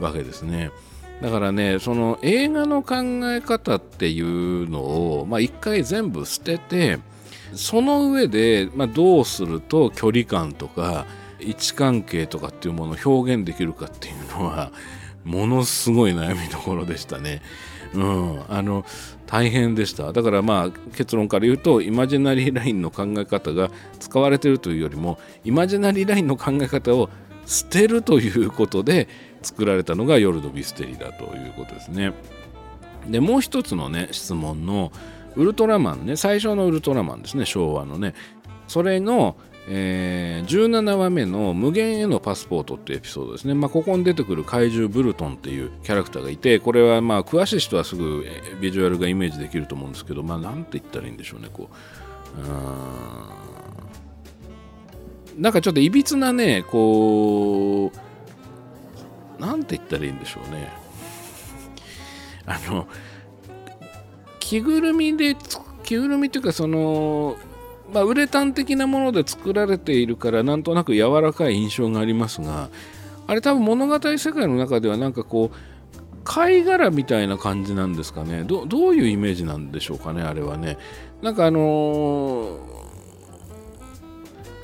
[0.00, 0.70] わけですね。
[1.22, 2.96] だからねその映画の考
[3.30, 6.98] え方っていうのを、まあ、一回全部捨てて
[7.54, 11.06] その上で、まあ、どうすると距離感とか
[11.38, 14.72] 位置関係とかっていうものを表現できるかっていうのは
[15.24, 17.40] ものすごい悩みどころでしたね。
[17.94, 18.84] うん、あの
[19.26, 27.10] 大変でしただからまあ結論から言うとイマジナリーラインの考え方が使われてるというよりもイマジナリーラインの考え方を
[27.44, 29.08] 捨てるということで
[29.42, 32.12] 作られたのが夜のミステリーだということですね。
[33.08, 34.92] でもう一つのね質問の
[35.34, 38.14] ウルトラマンね最初のウルトラマンですね昭和のね。
[38.68, 39.36] それの、
[39.68, 48.24] えー、17話目の「無限へのパスポート」っていうエピソードですね、まあ、ここに出てくる怪獣ブルトンっていうキャラクターがいてこれはまあ詳しい人はすぐ
[48.60, 51.68] ビジュアルがイメージできると思うんですけどまあなんて言ったらいいんでしょうねこ
[52.38, 52.40] う。
[52.40, 53.52] うん
[55.38, 57.98] なんかちょっといびつなねこう
[59.42, 60.68] なんて言ったらいいんでしょうね。
[62.46, 62.86] あの
[64.38, 65.36] 着ぐるみで
[65.82, 67.36] 着ぐるみっていうかその
[67.92, 72.70] まあ、ウレタン的なもので作られているからなんとなく柔らかい印象がありますが
[73.26, 75.56] あれ多分物語世界の中ではなんかこう
[76.24, 78.44] 貝殻みたいな感じなんですかね。
[78.44, 80.78] どういうイメージなんでしょうかねあれはね。
[81.20, 82.58] なんかあのー、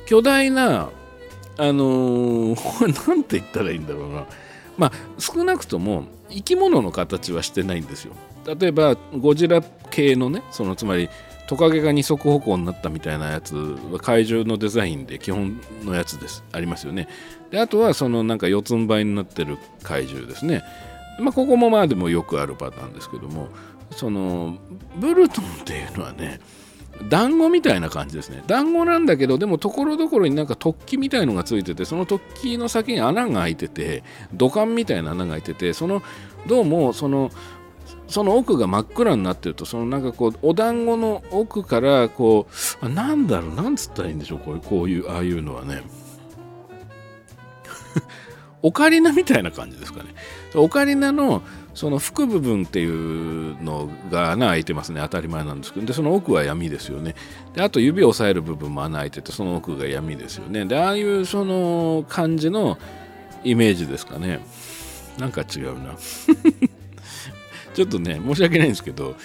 [0.05, 0.89] 巨大な
[1.57, 4.25] あのー、 なんて言ったらいいんだろうな。
[4.79, 8.13] まあ少なくとも生き物の形はしてないんですよ。
[8.59, 11.09] 例えばゴジラ系のねそのつまり
[11.47, 16.43] トカゲが二足歩行になったみたいなやつは怪獣のデザインで基本のやつです。
[16.53, 17.09] ありますよね。
[17.51, 20.63] であとはそのなんか四つん這いになってる怪獣ですね。
[21.19, 23.49] まあここもまあでもよくあるパターンですけども
[23.91, 24.57] その
[24.95, 26.39] ブルトンっていうのはね
[27.07, 28.43] 団子みたいな感じですね。
[28.47, 36.01] 団子なんだけどでもところどころになんか突起みたいのがついててその突起の先に穴が開いてて土管みたいな穴が開いててその
[36.47, 37.31] どうもその
[38.07, 42.47] その奥が真っ暗になってるとそのなんかこうお団子の奥からこ
[42.81, 45.83] うあなんだろうなんつったらいいんでしょうこういうこういうああいうのはね。
[48.61, 50.13] オカリナみたいな感じですかね。
[50.55, 51.43] オカリナの
[51.79, 54.99] その副部分っていうのが穴開いてますね。
[54.99, 55.85] 当たり前なんですけど。
[55.85, 57.15] でその奥は闇ですよね。
[57.53, 60.65] であと指を押さえる部分も穴開いててその奥が闇ですよね。
[60.65, 62.77] でああいうその感じの
[63.45, 64.41] イメージですかね。
[65.19, 65.95] なんか違うな。
[67.73, 69.15] ちょっとね、申し訳ないんですけど、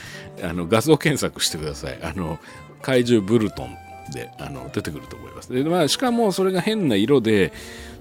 [0.41, 1.99] あの画像検索してください。
[2.05, 2.39] あの
[2.83, 3.77] 怪獣ブルトン。
[4.15, 5.53] であの出てくると思います。
[5.53, 7.53] でまあ、しかもそれが変な色で、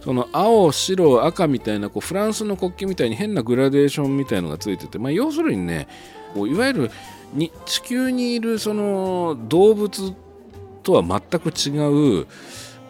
[0.04, 5.88] その青、白、赤みたいなこうフランスの国旗みたいに変なグラデーションみたいのがついてて、まあ、要するにね、
[6.34, 6.91] こういわゆる
[7.34, 10.13] に地球にいるその動物
[10.84, 12.28] とは全く違う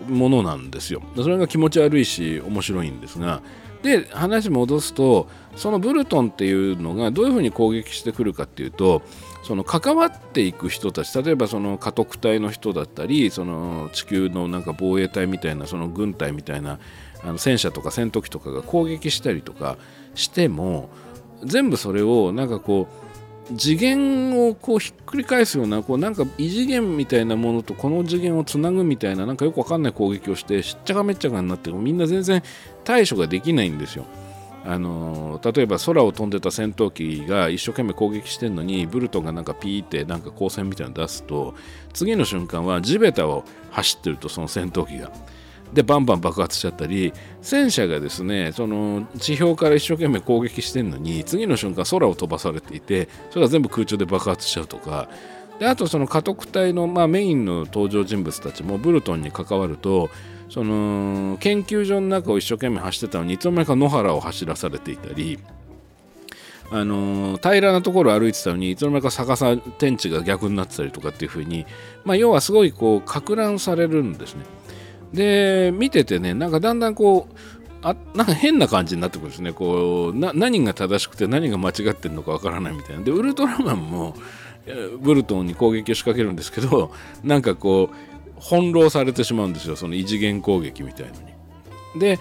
[0.07, 1.01] ものなんですよ。
[1.15, 3.41] それが気持ち悪いし面白いんですが、
[3.83, 9.01] で話戻すとそのブルトンっていうのがどういうふうに攻撃してくるかっていうと
[9.43, 16.79] その関わっていく人たち例えばその家督隊の人だったりその地球のなんか防衛隊みたいなその軍隊みたいな
[17.23, 19.77] あの戦車とか戦闘機とかが攻撃したりとか
[20.15, 20.89] しても
[21.43, 23.03] 全部それをなんかこう
[23.57, 32.41] 次元をこうひっくり返すようなこうなんか異次元みたいなものとこの次元をつなぐみたいななんかよくわかんない攻撃をしてしっちゃかめっちゃかになってみんな全然
[32.85, 34.05] 対処ができないんですよ。
[34.65, 41.53] あの例えば空を飛んでた戦闘機が一生懸命攻撃してるのにブルトンがなんかピーってなんか光線みたいなの出すと
[41.93, 45.11] 次の瞬間は地べたを走ってるとその戦闘機が。
[45.73, 55.09] でバンバン爆発しちゃったり戦車がですねその地表から一生懸命攻撃してるのに次の瞬間空を飛ばされていてそれが全部空中で爆発しちゃうとか
[55.57, 60.11] であとその家督隊の、まあ、メインの登場人物たちもブルトンに関わると
[60.53, 65.39] その研究所の中を一生懸命走ってたのにいつの間にか野原を走らされていたり
[66.69, 71.65] あの平らなところを歩いてたのにいつの間にか逆さ天地が逆になってたりとかっていう風に、
[72.05, 74.45] まあ、要はすごいこうか乱されるんですね。
[75.11, 77.35] で見ててねなんかだんだんこう
[77.81, 84.15] あなんか変な感じになってくるんですねこう何が正しくて何が間違ってるのかわからないみたいなでウルトラマンも
[85.01, 86.91] ブルトンに攻撃を仕掛けるんですけど
[87.23, 88.12] なんかこう
[88.43, 91.99] 翻弄されてしまうんですよその異次元攻撃みたいのに。
[91.99, 92.19] で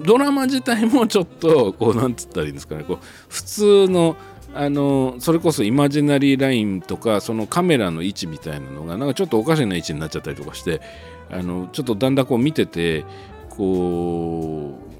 [0.00, 4.16] ドラマ自体もちょっとこうなんつったらいいんですかねこう普通の
[4.52, 10.80] あのそれこそイマジナリーラインとかそのカメラの位置みたいなのがなんかちょっとおかしな位置になっちゃったりとかして
[11.30, 13.04] あのちょっとだんだんこう見てて
[13.50, 14.90] こう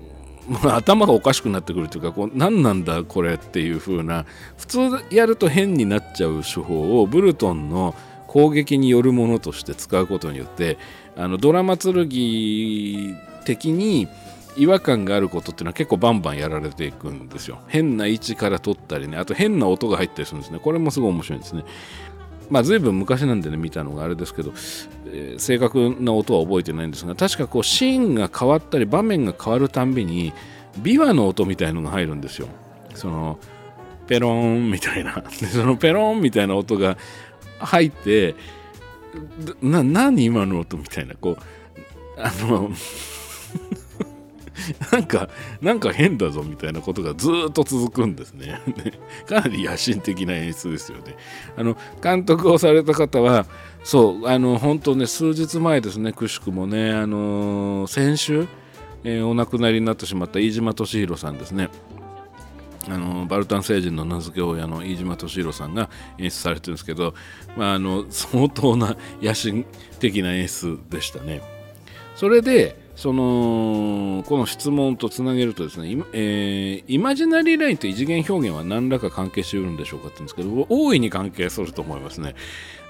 [0.69, 4.25] 頭がおかしくなってくるというかこう何なんだこれっていう風な
[4.57, 4.79] 普通
[5.11, 7.95] やると変になっちゃう手法をブルトンの
[8.31, 10.79] 攻撃によるものとして使うことによって
[11.17, 12.07] あのドラマ剣
[13.45, 14.07] 的に
[14.57, 17.59] 違和感があることっていうのは結構バンバンやられていくんですよ。
[17.67, 20.61] 変な位置から撮ったりねあと変な音が入ったりするんですね。
[20.61, 21.65] これもすごい面白いんですね。
[22.51, 24.53] まあ随分昔なんでね見たのがあれですけど、
[25.07, 30.33] えー、正確な音は覚えてないんですが確かこうシーンが変わったり場面が変わるたんびに
[30.81, 32.47] 琵琶の音みたいのが入るんですよ。
[32.95, 33.41] その
[34.07, 35.21] ペロンみたいな。
[35.41, 36.97] でそのペロンみたいな音が
[37.61, 38.35] 入って
[39.63, 42.71] な何今の音みたいなこうあの
[44.93, 45.29] なんか
[45.61, 48.61] なんか変だぞみたいなことがずっと続くんですね。
[49.27, 51.17] かなり野心的な演出ですよね。
[51.57, 53.47] あの監督をされた方は
[53.83, 58.47] そうあの本当ね数日前ですねくしくもねあの先週、
[59.05, 61.69] えー、お亡くなりになってしまった飯島敏弘さんですね。
[62.89, 67.15] あのバルタン星人の名付け親の飯島敏弘さんが演出されてるんですけど、
[67.57, 69.67] まあ、あの相当な野心
[69.99, 71.43] 的な演出でしたね。
[72.15, 82.35] それでそのこの質問とつなげるとですね、えー、イマジナリーラインと異次元表現は何らか関係しているんでしょうかって言うんですけど大いに関係すると思いますね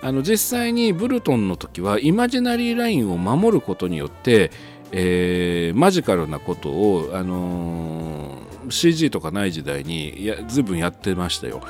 [0.03, 4.51] あの実際にブルトンの時はイマジナリーラインを守ることによって、
[4.91, 11.61] えー、マジカルなことを、あのー CG とかない時代にやずいぶんやってましたよ。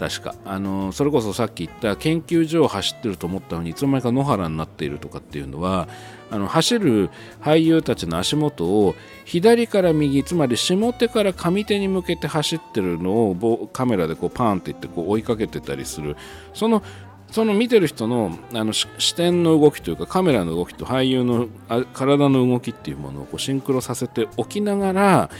[0.00, 0.34] 確か。
[0.46, 5.88] あのそれこそさっき言った研究所を走ってると思ったのにいつの間にか野原になっているとかっていうのは
[6.30, 7.10] あの走る
[7.42, 8.94] 俳優たちの足元を
[9.26, 16.16] 左から右つまり下手から上手に向けて走ってるのをカメラでこうパーンっていってこう追いかけてたりする。
[16.54, 16.82] その
[17.30, 21.48] その見てる人のあの視点の動きというかカメラの動きと俳優の
[21.92, 25.30] 体の動きっていうものをこうシンクロさせておきながら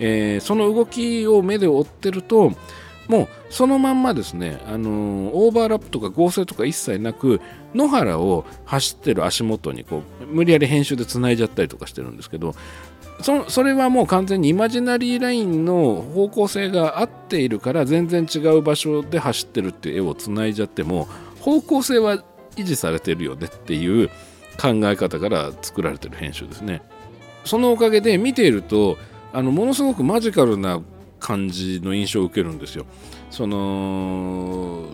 [0.00, 2.52] えー、その動きを目で追ってると
[3.06, 7.40] もうそのまんまですね、あのー、オーバーラップとか合成とか一切なく
[7.74, 12.54] 野原を走ってる足元にこう無理やり編集でつないじゃったりとかしてるんですけど
[13.20, 21.06] そそれはもう完全にイマジナリーラインの方向性が合っているから全然違う場所で走ってるっていう絵をつないじゃっても
[21.40, 22.24] 方向性は
[22.56, 24.08] 維持されてるよねっていう
[24.60, 26.82] 考え方から作られてる編集ですね。
[27.44, 28.98] そのおかげで見ていると
[29.32, 30.80] あのものすごくマジカルな
[31.18, 32.86] 感じの印象を受けるんですよ。
[33.30, 34.86] その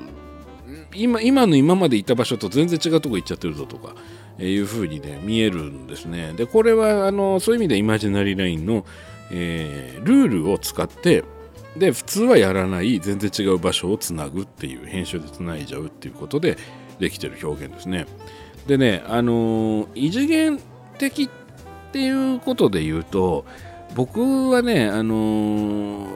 [0.95, 3.95] 今今の今までいた場所と全然違うとこ行っちゃってるぞとか、
[4.39, 6.33] えー、いう風にね見えるんですね。
[6.37, 8.85] でこれはあのそういう意味でイマジナリーラインの、
[9.31, 11.25] えー、ルールを使って
[11.77, 16.57] で普通はやらない全然違う場所をつなぐっていう編集でつないじゃうっていうことで
[16.99, 18.07] できてる表現ですね。
[18.67, 20.59] でねあの異次元
[20.99, 21.29] 的っ
[21.93, 23.45] ていうことで言うと
[23.97, 25.15] 僕はね、あの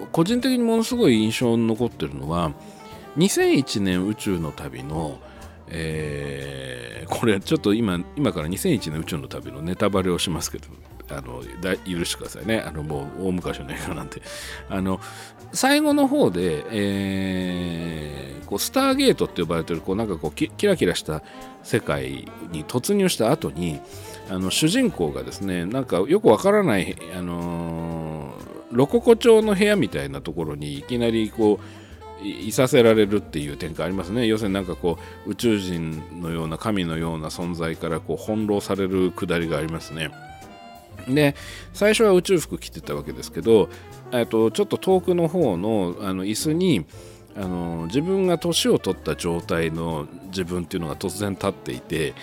[0.05, 2.53] ー、個人的にものすごい印象に残ってるのは
[3.17, 5.19] 2001年宇宙の旅の、
[5.69, 10.69] えー、これちょっと今今から2001年宇宙の旅のネタバレをしますけど
[11.09, 12.61] あのだ許してくださいね。
[12.61, 14.23] あのもう大昔の映画なんて。
[14.69, 15.01] あの
[15.53, 21.25] 最後の方で、えー、こうスターゲートって呼ばれてるこうなんかこうキラキラした
[21.65, 23.81] 世界に突入した後に
[24.31, 31.59] あの主人公がですねなんかよくわからない、あのー、ロココ調の部屋みたいなところにいきなりこ
[32.23, 34.27] ういさせられるっていう展開ありますね。
[34.27, 40.11] 要するになんかこう宇宙人のような神のような存在からこう翻弄されるくだりがありますね。
[41.09, 41.35] で
[41.73, 43.71] 最初は宇宙服着てたわけですけど
[44.29, 46.85] とちょっと遠くの方のあの椅子に
[47.37, 52.15] あの自分が年を取った状態の自分っていうのが突然立っていて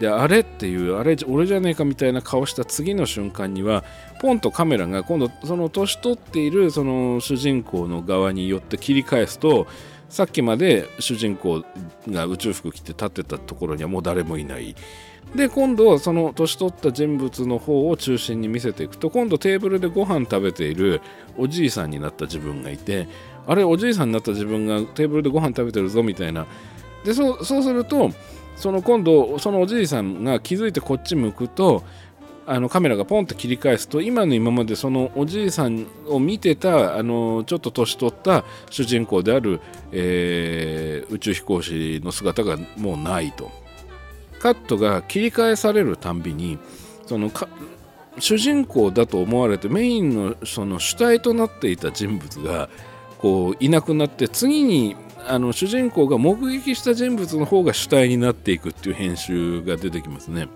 [0.00, 3.82] であれっていうあれ俺じゃねえかみたいな顔した次の瞬間には
[4.20, 9.66] ポンとカメラが今度その年取っているその主人公の側によって切り返すと
[10.08, 11.64] さっきまで主人公
[12.08, 14.76] が宇宙服着て立ってたところにはもう誰もいない。
[15.34, 21.00] で今度その年取った人物の方を中心に見せていくと今度テーブルでご飯食べている
[21.36, 23.08] おじいさんになった自分がいて
[23.44, 26.46] あれおじいさんになった自分がテーブルでご飯食べてるぞみたいな。
[27.04, 28.12] でそうそうすると
[28.56, 31.84] その今度そのおじいさんが気づいてこっち向くと
[32.46, 43.50] あのカメラがポンって切り返すと今の今までそのおじいさんを見てたあのちょっと年取った主人公である、えー、宇宙飛行士の姿がもうないと。
[44.38, 46.58] カットが切り返されるたんびに
[47.06, 47.30] その
[48.18, 52.68] 主人公だと思われてメインのその主体となっていた人物が
[53.18, 54.94] こういなくなって次に
[55.28, 60.48] あの主人公が目撃した人物の方が主体になっていくっていう編集が出てきますね。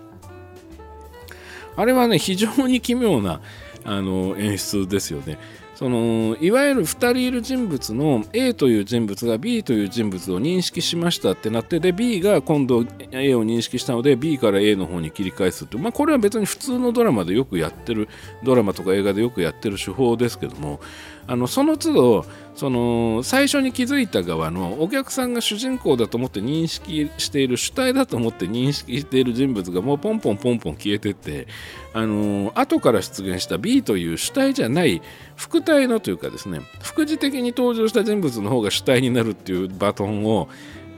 [1.75, 3.41] あれはね非常に奇妙な
[3.83, 5.37] あの演出ですよね。
[5.81, 18.09] そのいわゆる2人いる人物の A という人物が B という人物を認識しましたってなってで B が今度 A を認識したので B から A の方に切り返すって、まあ、これは別に普通のドラマでよくやってる
[18.43, 20.79] ドラマとか映画でよくやってる手法ですけども
[21.27, 31.47] あのその都度その最初に気づいた側のお客さんが主人公だと思って認識している主体だと思って認識している人物がもうポンポンポンポン消えてって
[31.93, 35.01] あの後から出現した B という主体じゃない
[35.35, 40.49] 副体のというかですね副次的に登場した人物の方が主体になるっていうバトンを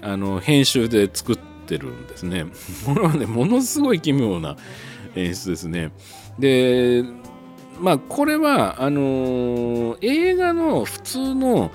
[0.01, 2.45] あの編集で作ってるんですね。
[2.85, 4.57] これはねものすごい奇妙な
[5.15, 5.91] 演出ですね。
[6.39, 7.03] で
[7.79, 11.71] まあこれはあのー、映画の普通の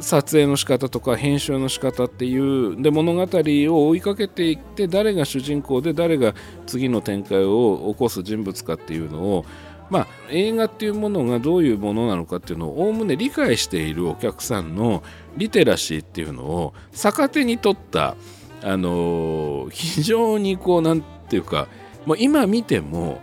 [0.00, 6.34] 撮影の仕方とか編集の仕方っていうで物語を追いかけていって誰が主人公で誰が
[6.66, 9.44] 次の展開を起こす人物かっていうのを
[9.90, 15.02] まあ、映画っていうものがどういうものなのかっていうのをおおむね理解しているお客さんの
[15.36, 18.16] リテラシーっていうのを逆手に取った、
[18.62, 21.68] あのー、非常にこうなんていうか
[22.06, 23.20] もう今見ても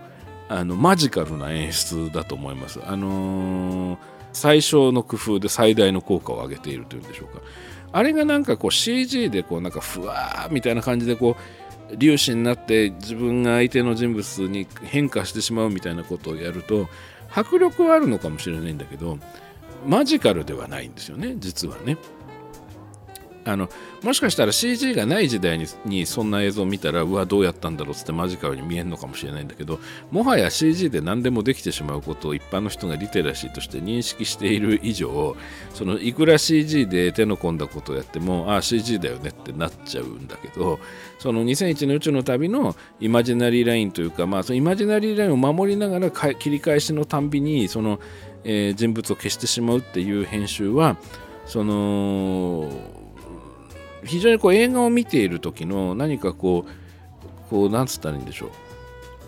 [0.49, 2.79] あのマジカルな演出だと思います。
[2.85, 3.97] あのー、
[4.33, 7.41] 最小の工夫で最大の効果を上げているというんでしょうか。
[7.91, 11.37] あれがなんかこう CG でこうなんかふわーみたいな感じでこ
[11.91, 16.87] う粒子になって自分が相手の人物に変化してしまうみたいなことをやると
[17.31, 19.17] 迫力はあるのかもしれないんだけど
[19.87, 21.97] マジカルではないんですよね実はね。
[23.51, 23.69] あの
[24.03, 29.79] もしかしたら CG がない時代ににそんな映像を見たらうわどうやったんだろうってマジカルに見えるのかもしれないんだけど
[30.11, 35.35] もはや CG で何でもできてしまうことを一般の人がリテラシーとして認識している以上
[35.73, 40.79] そのいくら CG で手の込んだことをやってもああ CG だよねってなっちゃうんだけど
[41.19, 47.99] その2001年宇宙の旅のイマジナリーラインというか、まあ、そのイマジナリーラインを守りながら切り返しのたんびにその、
[48.43, 50.97] えー、人物を消してしまうっていう編集は
[51.45, 52.69] その
[54.03, 58.49] 非常にこう映画を見ている時の何かこうこうなんつったらいいんでしょう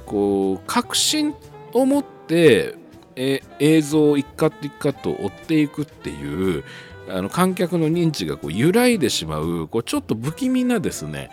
[0.05, 1.34] こう確信
[1.74, 2.76] を持って
[3.15, 6.63] え映像を一カット一カット追っていくっていう
[7.09, 11.30] あの観客の認知がこう揺らいでしまうこうちょっと不気味なですね、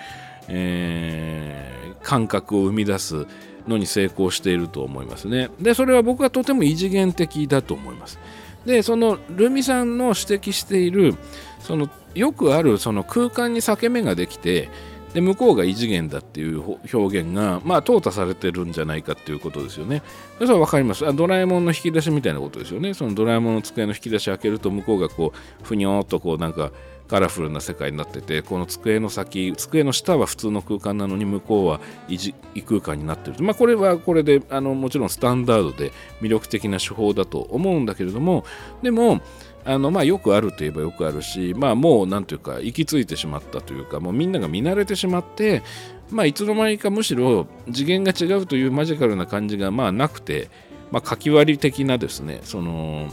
[0.49, 3.26] えー、感覚を生み出す
[3.66, 5.51] のに成功していると思いますね。
[5.61, 8.18] でそれは僕はとても異次元的だと思います。
[8.64, 11.14] でそのルミさんの指摘している
[11.61, 14.71] そのよくあるその空間に裂け目ができて
[15.15, 20.03] で向こうが異次元だっていう表現がまあ淘汰されてるんじゃないかっていうことですよね。
[20.39, 21.13] それは分かりますあ。
[21.13, 22.93] ドラえもんの引き出しみたいなことですよね。
[22.93, 26.73] そのドラえもんの机の引き出し開けると向こうがこうふにょーっとこうなんか
[27.09, 35.91] カラフルな世界になっててこの机の先机の下は普通の空間なのに向こうは異空間になってるまあこれはこれであのもちろんスタンダードで
[36.21, 38.45] 魅力的な手法だと思うんだけれども
[38.83, 39.23] でも
[39.65, 45.63] あのまあよくあるといえばよくあるし、まあ、もうなんというか行き着いてしまったというかもうみんなが見慣れてしまって、
[46.11, 50.49] まあ、いつの間にかむしろ次元が違うというマジカルな感じがまあなくて
[50.91, 53.09] まあ、書き割り的なですねその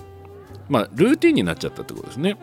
[0.70, 2.38] まあルーティンになっちゃったってことですね。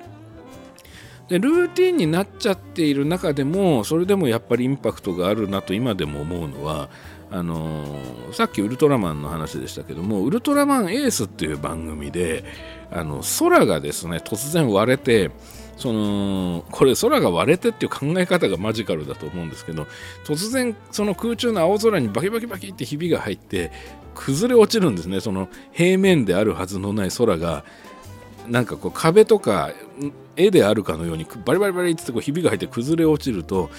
[1.28, 6.90] でルーティンになっちゃっている中でもそれでもやっぱりインパクトがあるなと今でも思うのは
[7.30, 12.44] あのー、さっきウルトラマンの話でしたけどもウルトラマンエースっていう番組で
[12.92, 15.30] あの空がですね突然割れて
[15.76, 19.86] そのこれ空が割れてっていう考え方がマジカルだと思うんですけど
[20.24, 23.72] 突然その空中の青空にバキバキバキってひびが入って
[24.14, 25.20] 崩れ落ちるんですね。
[25.20, 27.64] その平面であるはずのない空が。
[28.48, 29.70] なんかこう壁とか
[30.36, 33.70] 絵であるかのようにバリバリバリってこうひびが入って崩れ落ちると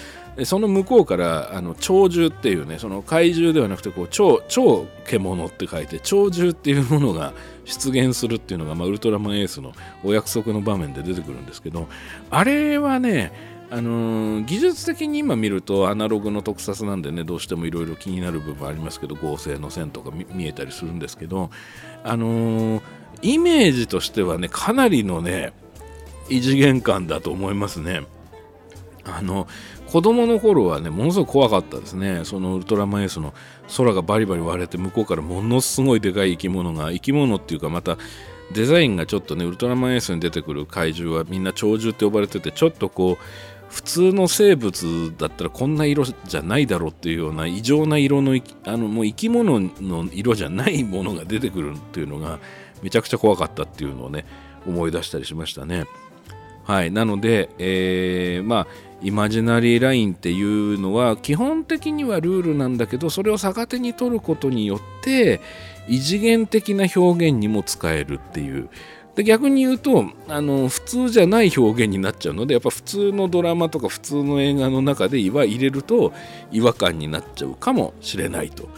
[0.44, 7.32] その向こうからあの鳥獣っていうねその怪獣ではなくてこう超超獣って書いて鳥獣っていうものが
[7.64, 11.88] 出現するっていうのが、まあ、ウルトラマンエースのお約束の場面で出てくるんですけど
[12.30, 21.50] あれはねあのー、技術的に今見るとアナログの特撮なんでねどうしてもいろいろ気になる部分ありますけど合成の線とか見えたりするんですけど
[22.04, 22.82] あのー、
[23.22, 25.52] イメージとしてはねかなりのね
[26.28, 28.02] 異次元感だと思いますね。
[29.04, 29.46] あの
[29.86, 33.34] 子供の頃はねものすごく怖かったですねそのウルトラマンエースの
[33.76, 37.98] 空がバリバリ割れて向こうからものすごいでかい生き物が生き物っていうかまた
[38.52, 43.24] デザインがちょっとねウルトラマンエースに出てくる怪獣はみんな鳥獣って呼ばれててちょっとこう
[43.68, 52.38] 普通の生物だったらこんな色じゃないだろうっていうような異常な色のあのもう生き物の色じゃないものが出てくるっていうのが
[52.84, 54.26] めちゃくちゃ怖かったっていうのをね
[54.66, 55.86] 思い出したりしましたね。
[56.64, 58.66] はい、なので、えー、まあ
[59.02, 65.40] イマジナリーラインっていうのは基本的にはルールなんだけどそれを逆手に取ることによって
[65.88, 68.68] 異次元的な表現にも使えるっていう。
[69.14, 76.12] で逆に言うとあの普通じゃない表現になっちゃうのでやっぱ普通のドラマとか普通の映画の中で入れると
[76.50, 78.68] 違和感になっちゃうかもしれないと。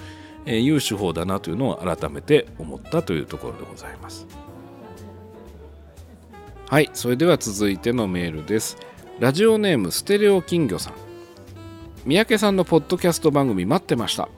[0.47, 4.27] いう手法だなというのを改めて思ったというところでございます。
[6.69, 8.77] はいそれでは続いてのメールです。
[9.19, 10.95] ラジオネームステレオ金魚さん。
[12.05, 14.29] 三宅さんのポッドキャスト番組待ってました。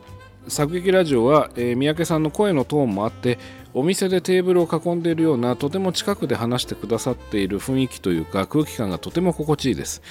[0.48, 3.38] 作劇ラジオは、えー、三宅さんの声のトーンもあって
[3.74, 10.02] お店でテーブルを囲んでいるようなとても近くで話してくださっている雰囲気というか空気感がとても心地いいです。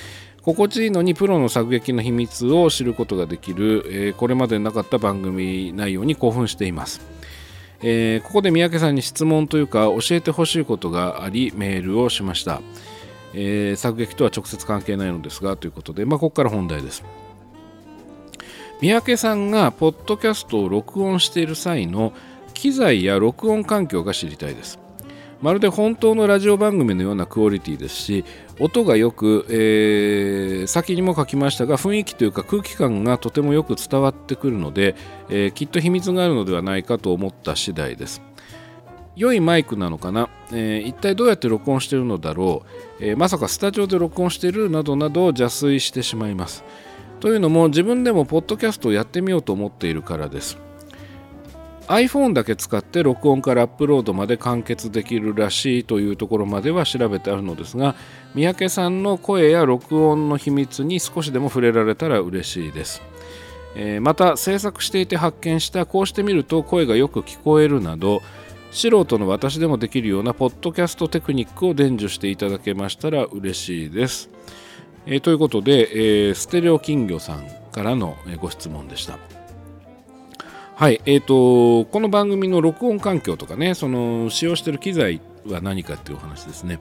[0.48, 7.02] 心地いいのにプロの作劇の秘密を知ることができる、えー、これまでなかった番組内容に興奮しています。
[7.82, 12.62] えー、ここで三宅さんに質問というか教えてほしいことがありメールをしました、
[13.34, 17.04] えー、作劇とは直接関係ないのですがということで、まあ、ここから本題です。
[18.80, 22.14] 三宅さんがポッドキャストを録音している際の
[22.54, 24.80] 機材や録音環境が知りたいです。
[25.42, 28.26] まるで本当のラジオ番組のようなクオリティですし
[28.60, 34.96] 音がよく、えー、先にも書きましたが雰囲気というか空気感がとてもよく伝わってくるので、
[35.30, 38.22] えー、きっと秘密があるのではないかと思った次第です。
[39.16, 42.64] 良いマイクなのかな、えー、一体どうやって録音してるのだろ
[43.00, 46.64] う、えまさかスタジオで録音してるなどなど邪推してしまいます。
[47.20, 50.60] というのも自分でもポッドキャストをやってみようと思っているからです。
[51.88, 57.96] iPhone だけ使って録音からアップロードまで完結できるらしいというところまでは調べてあるのですが
[58.36, 63.02] 三宅さんの声や録音の秘密に少しでも触れられたら嬉しいです、
[63.76, 68.22] えー、また制作していて発見したこうしてみると声がよく聞こえるなど
[68.72, 74.30] 素人の私でもできるようなポッドキャストテクニックを伝授していただけましたら嬉しいです、
[75.06, 79.27] えー、ということで、えー、ステレオ金魚さんからのご質問でした。
[80.78, 86.78] はい、えーと、この番組の録音環境とかね、その使用している機材は何かっていうお話ですね。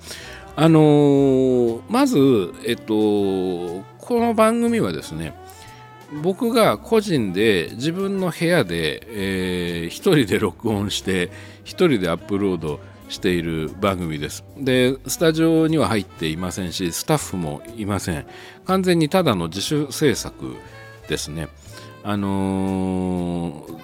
[0.55, 2.19] あのー、まず、
[2.67, 5.33] えっ、ー、と、この番組はですね、
[6.23, 11.31] 僕が個人で自分の部屋で、えー、一人で録音して
[11.65, 14.45] 一人でアップロードしている番組です。
[14.59, 18.27] でスタジオには入っていませんしスタッフもいません。
[18.67, 20.57] 完全にただの自主制作
[21.09, 21.49] ですね。
[22.09, 23.79] あのー、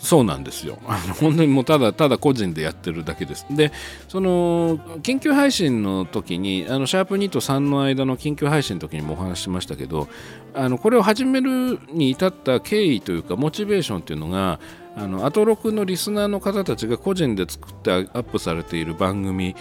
[0.00, 0.78] そうなんですよ。
[0.88, 3.46] あの本当にもうただただ個人でやってるだけです。
[3.48, 3.70] で、
[4.08, 10.08] その緊急配信の時に、あのシャープ2と3の間の緊急配信の時にもお話ししましたけど、
[10.52, 14.58] あのこれを始めるに至った経緯というか、モチベーションというのが、
[14.96, 19.54] あのアトロクのリスナーの方たちが個人で作ってアップされている番組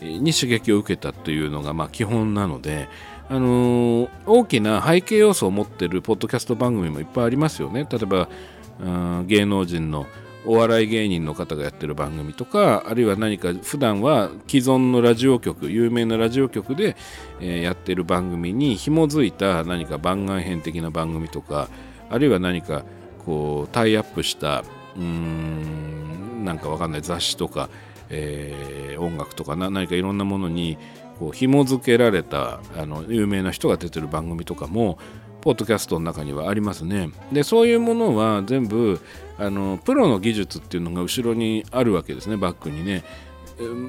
[0.00, 2.88] に刺激を受けたというのがまあ基本なので、
[3.28, 7.86] あのー、大きな背景要素を持ってるポッドキャスト番組もいっぱいありますよね。
[7.90, 8.28] 例えば、
[9.26, 10.06] 芸能人の
[10.44, 16.96] お笑い芸人の方がやってる番組とかあるいは何か普段は既存のラジオ局有名なラジオ局で、
[17.40, 21.68] えー、やってる番組に紐づいた何か番外編的な番組とか
[22.10, 22.84] あるいは何か
[23.24, 24.64] こうタイアップした
[24.96, 27.68] うーんなんかわかんない雑誌とか、
[28.10, 30.76] えー、音楽とか何かいろんなものに
[31.18, 34.98] こう紐付けられたあの有名な人が出てる番組とかも
[35.40, 37.10] ポッドキャストの中にはありますね。
[37.32, 39.00] でそういうものは全部
[39.38, 43.04] あのプロの技術っていうのが後ろにあるわけですねバックにね。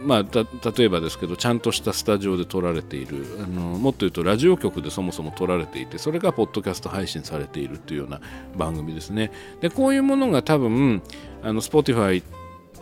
[0.05, 8.19] まあ、例えばですけどちゃんとしたスタジオで撮られているあのもっと言うとラジオ局でそもそも撮られていてそれがポッドキャスト配信されているというような
[8.57, 11.01] 番組ですねでこういうものが多分
[11.41, 12.23] あの Spotify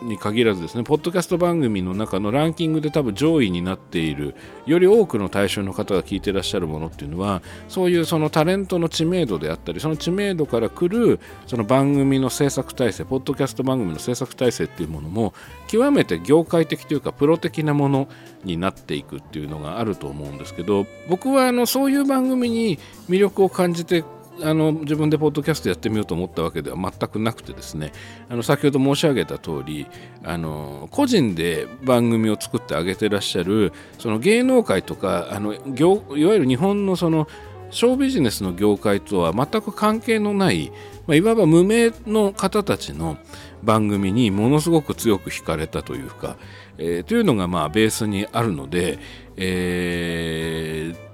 [0.02, 4.34] に限らずですね、ポッドキャスト番組の中のランキングで多分上位になっている、
[4.66, 15.34] より多くの対象の方が聞いてらっしゃるものっていうのは、そういうそのタレントの知名度であったり、その知名度から来るその番組の制作体制、ポッドキャスト番組の制作体制っていうものも、
[15.68, 18.08] 極めて業界的というか、プロ的なもの
[18.44, 22.78] になっていくっていうのがあると思うんですけど、僕はあのそういう番組に
[23.08, 24.04] 魅力を感じて
[24.40, 27.92] あの自分でポッドキャストやってみようと思ったわけでは全くなくてですね。
[28.28, 29.86] あの先ほど申し上げた通り
[30.24, 37.28] あの個人で番組を作ってあげてらっしゃるその芸能界とかあの業いわゆる日本のその
[37.70, 40.70] ショービジネスの業界とは全く関係のない、
[41.06, 43.16] まあ、いわば無名の方たちの
[43.62, 46.36] 番組にものすごく強く惹かれたというか、
[46.76, 48.98] えー、というのがまあベースにあるので、
[49.36, 51.11] えー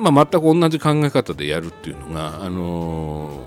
[0.00, 3.44] まあ、全く同じ考え方でやるっていうのが、あの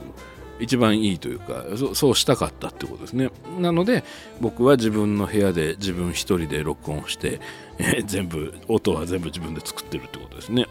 [0.60, 3.32] ー、一番いいというかそうしたかったってことですね。
[3.60, 4.04] なので
[4.39, 7.41] 僕は自分の部屋で自分一人で録音して、
[7.80, 10.68] えー、全部音は全部自分で作ってるってことですね。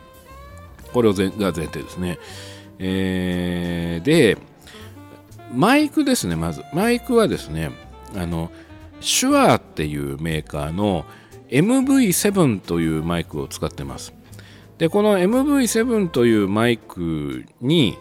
[0.92, 1.30] これをが前
[1.66, 2.18] 提ですね、
[2.78, 4.36] えー、で
[5.54, 6.62] マイクですねまず。
[6.74, 7.70] マイクはですね
[8.14, 8.52] あの
[9.00, 11.06] シュアーっていうメーカーの
[11.48, 14.19] MV7 というマイクを使ってます。
[14.80, 17.98] でこの MV7 というマイクに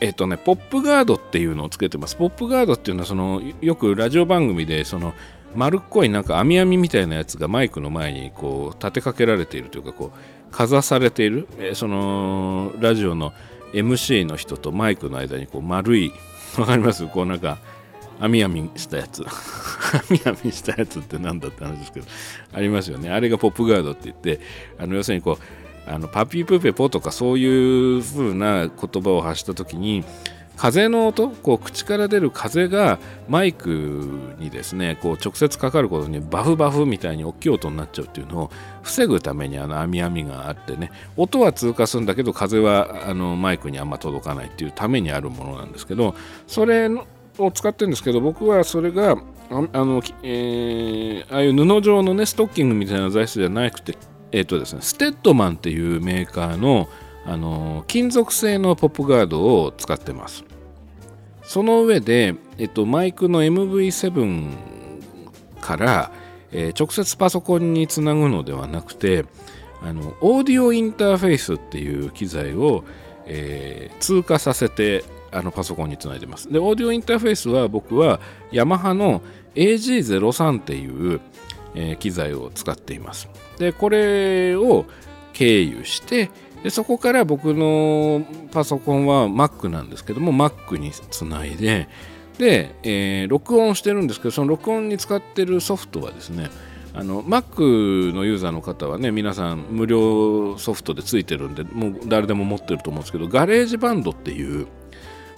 [0.00, 2.16] えっとね、ポップガードっていうのをつけてます。
[2.16, 5.12] ポップガードっていうのはそのよくラジオ番組でその
[5.54, 10.12] 丸っこいなんか網網みたいなやつがマイクの前にこう立てかけられているというかこ
[10.48, 13.32] うかざされている、えそのラジオの
[13.74, 16.12] MC の人とマイクの間にこう丸い
[16.56, 17.06] わかります？
[17.08, 17.58] こうなんか
[18.20, 19.24] 網網したやつ。
[20.10, 22.06] 網網したやつって何だって話ですけど
[22.52, 23.10] ありますよね。
[23.10, 24.40] あれがポップガードって言って
[24.78, 30.04] あの要するにこうあのパピープペポとかそういう風な言葉を発した時に
[30.60, 32.98] 風の音こう口から出る風が
[33.30, 38.50] マイクにですねこう直接かかることにバフバフみたいに大きい音になっちゃうっていうのを
[38.82, 46.14] 防ぐためにあの網網があってね音は通過するんだけど風はあのマイクにあんま届かないっていうためにあるものなんですけど
[46.46, 47.06] それの
[47.40, 49.16] を使ってるんですけど僕はそれが
[49.50, 53.96] あの、えー、ああいう布状のねストッキングみたいな材質じゃなくて
[54.32, 56.88] えっ、ー、とですねステッドマンっていうメーカーの
[57.26, 60.44] あの金属製のポップガードを使ってます。
[61.42, 64.50] その上で、えっと、マイクの MV7
[65.60, 66.12] から、
[66.52, 69.26] えー、直接パソコンにつなぐのではなくて
[69.82, 72.84] あのオーディオインターフェースっていう機材を、
[73.26, 76.50] えー、通過させてあのパソコンにつないでます。
[76.50, 78.20] で、オーディオインターフェースは僕は
[78.52, 79.22] ヤマハの
[79.54, 81.20] AG03 っていう、
[81.74, 83.28] えー、機材を使っています。
[83.58, 84.86] で、これを
[85.32, 86.30] 経由して、
[86.62, 91.88] でそこから僕のパソコンは Mac なんですけども Mac につないで
[92.38, 96.50] で、えー、録音してるんですけどその録音に使ってるソフトはですね
[96.92, 104.66] あの Mac のユーザーの方はね皆さん無料ソフトでついてるんでもう誰でも持ってると思うんですけど GarageBand っていう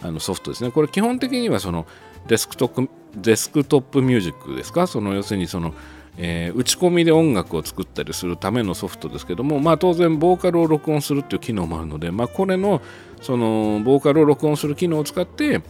[0.02, 0.70] あのソフトですね。
[0.70, 1.86] これ基本的にはその
[2.26, 4.86] デスクトップデスクトップミュージックですか？
[4.86, 5.74] その要するにその、
[6.16, 12.80] えー、打ち込みで音楽を作ったりするためのソフトですけども、まあ、当然ボーカルを録音するっていう機能もあるので、まあ、これの
[13.20, 15.62] そのボーカルを録音する機能を使って喋、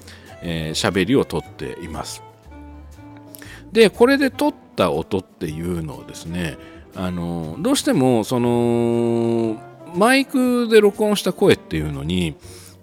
[0.43, 2.23] えー、りを取っています。
[3.73, 6.59] でこれで撮った音っていうのをですね
[6.95, 9.57] あのどうしてもその
[9.97, 12.37] マイクで録音した声っていうのに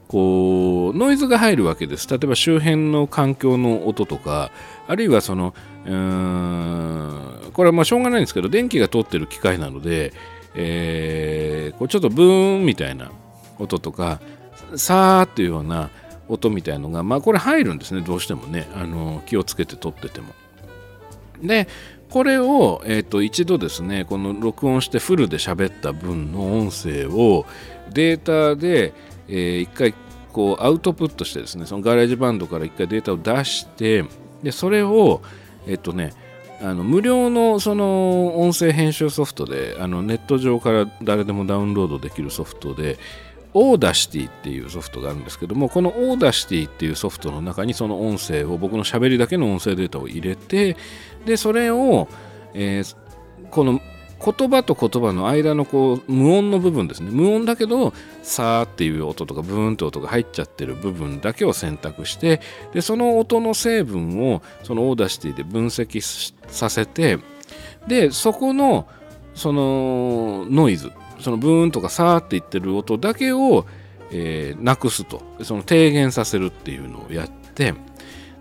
[0.09, 2.09] こうノイズが入るわけです。
[2.09, 4.51] 例えば周辺の環境の音とか
[4.87, 5.53] あるいはその
[5.85, 10.11] うーんこれはまあしょうがないんですけど電気が通ってる機械なので、
[10.55, 13.11] えー、こうちょっとブーンみたいな
[13.59, 14.19] 音とか
[14.75, 15.91] さーっていうような
[16.27, 18.01] 音みたいのがまあこれ入るんですね。
[18.01, 18.67] どうしてもね。
[18.75, 20.33] あの気をつけて撮ってても。
[21.43, 21.67] で
[22.09, 27.45] これを、えー、と一度ですねこの録音してフルで喋った分の音声を
[27.91, 28.93] データで
[29.29, 29.93] えー、一回
[30.33, 34.05] こうアウトプットしてですねその GarageBand から一回データを出して
[34.43, 35.21] でそれを
[35.67, 36.13] えっとね
[36.61, 42.97] あの無料のその音声編集ソフトであのネット上から誰でもダウンロードできるソフトで
[43.53, 50.75] Audacity っていうソフトがあるんですけどもこの Audacity っていうソフトの中にその音声を僕のしゃべりだけの音声データを入れて
[51.25, 52.07] でそれを、
[52.53, 52.95] えー、
[53.49, 53.81] この
[54.23, 57.09] 言葉と言葉の間のこう無音の部分ですね。
[57.11, 62.41] 無音だけどさーっていう音とかブーンって音が入っちゃってる部分だけを選択して
[62.73, 66.01] でその音の成分をその Audacity で分析
[66.47, 67.19] させて
[67.87, 68.87] でそこの
[69.35, 73.65] そのノイズそのブーンとかさーって言ってる音だけを、
[74.11, 75.21] えー、なくすと。
[75.43, 77.73] その低減させるっていうのをやって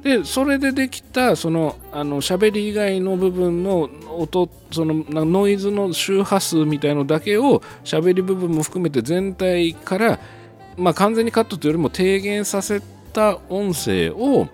[0.09, 10.18] でそれでできたそのあの喋り以外の部分の音そのノイズの周波数みたいのだけを喋り部分も含めて全体から、
[10.78, 12.80] まあ、完全にカットというよりも低減させ
[13.12, 14.48] た音声を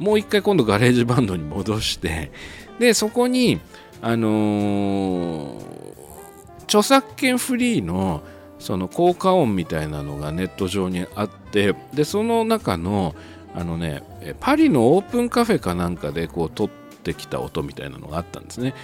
[0.00, 2.32] もう一回今度 GarageBand に戻して
[2.80, 3.60] でそこに
[4.02, 8.24] あのー、著作権フリーの
[8.58, 13.14] その効果音みたいなのがネット上にあってでその中の
[13.58, 14.02] あのね
[14.38, 18.74] パリのオープンカフェかなんかでこう撮ってきた音みたいなのがあったんですね。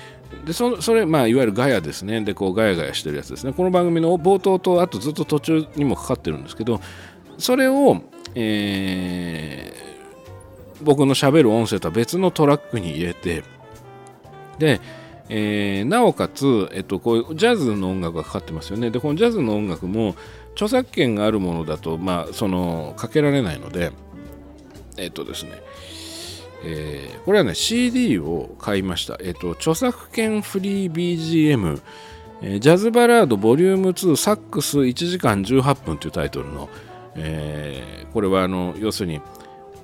[0.45, 2.21] でそそれ、まあ、いわゆるガヤですね。
[2.23, 3.53] でこうガヤガヤしてるやつですね。
[3.53, 6.81] この番組の冒頭とあとずっと途中にもかかってるんですけど
[7.39, 8.03] それを、
[8.35, 13.45] えー、僕のしゃべる音声とは別のトラックに入れて
[14.59, 14.81] で
[15.29, 18.91] えー、なおかつ、えっと、こういうジャズの音楽がかかってますよね。
[18.91, 20.17] で、このジャズの音楽も
[20.53, 23.93] 著作権があるものだと、まあ、その、かけられないので、
[24.97, 25.63] えっとですね、
[26.65, 29.19] えー、これはね、CD を買いました。
[29.21, 31.81] えっと、著作権フリー BGM、
[32.43, 36.69] えー、ジャズバラードボリューム2サックス1時間18分というタイトルの、
[37.17, 39.21] えー、これはあの、要するに、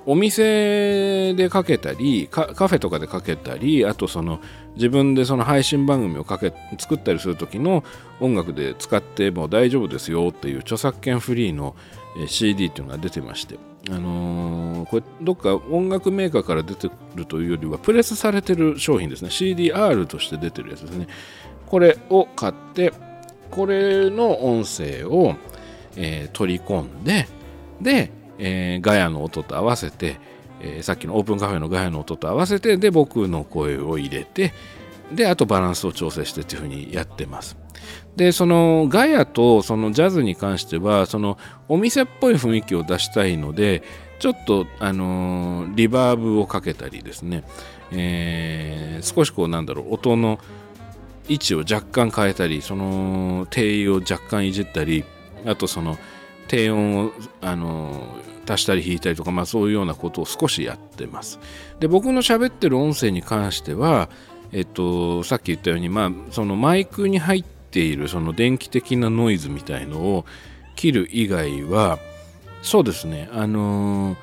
[0.05, 4.39] お店でかけたりカフェとかでかけたりあとその
[4.75, 7.83] 自分でその配信番組をかけ作ったりする時の
[8.19, 11.75] 音楽で使っても大丈夫ですよっていう著作権フリーの
[12.27, 13.59] CD っていうのが出てまして、
[13.89, 19.29] あのー、これどっか音楽メーカーから出てるというよりはプレスされてる商品ですね。
[19.29, 21.07] CDR として出てるやつですね。
[21.65, 22.93] これを買って
[23.49, 25.35] これの音声を、
[25.95, 27.27] えー、取り込んで
[27.81, 28.11] で
[28.43, 30.19] えー、ガヤの音と合わせて、
[30.59, 34.53] えー、さっきのオープンカフェのガヤの音と合わせてで僕の声を入れて
[35.13, 37.60] であとバランスを調整してっていうふうにやってます。
[38.15, 41.37] でそのガヤとそのジャズに関してはその
[41.69, 43.83] お店っぽい雰囲気を出したいので
[44.19, 47.43] ちょっとあのー、リバーブをかけたりですね、
[47.91, 50.39] えー、少しこうなんだろう音の
[51.27, 55.05] 位置を若干変えたりその定位を若干いじったり
[55.45, 55.97] あとその
[56.47, 58.03] 低音をあの
[58.47, 61.39] 足したり引いたりとか、まあ、そういうようなことを少しやってます。
[61.79, 64.09] で僕の喋ってる音声に関しては、
[64.51, 70.25] えっと、さっき言ったように、まあ、そのマイクに入ってているその電気的なノイズみたいのを
[70.75, 71.99] 切る以外は
[72.61, 74.17] そうですねあのー、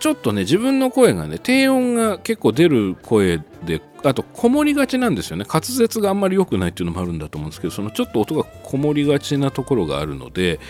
[0.00, 10.60] ちょっとね自分の声がね低音が結構出る声であとこもりがちなんですよね滑舌があんまり良くないっていうのもあるんだと思うんですけどそのちょっと音がこもりがちなところがあるので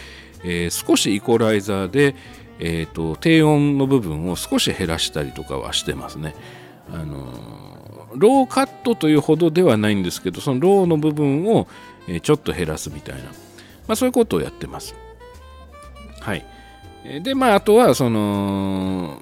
[0.45, 2.15] えー、少しイコライザーで、
[2.59, 6.35] えーと、低音の部分を少し減らしたりとかはしてますね。
[6.91, 11.67] あのー、ローカットというほどではないんですけどそのローの部分を、
[12.09, 13.33] え、ちょっと減らすみたいな、ま
[13.89, 14.95] あ、そういうことをやってます。
[16.21, 16.45] はい。
[17.23, 19.19] で、まあ、あとは、その、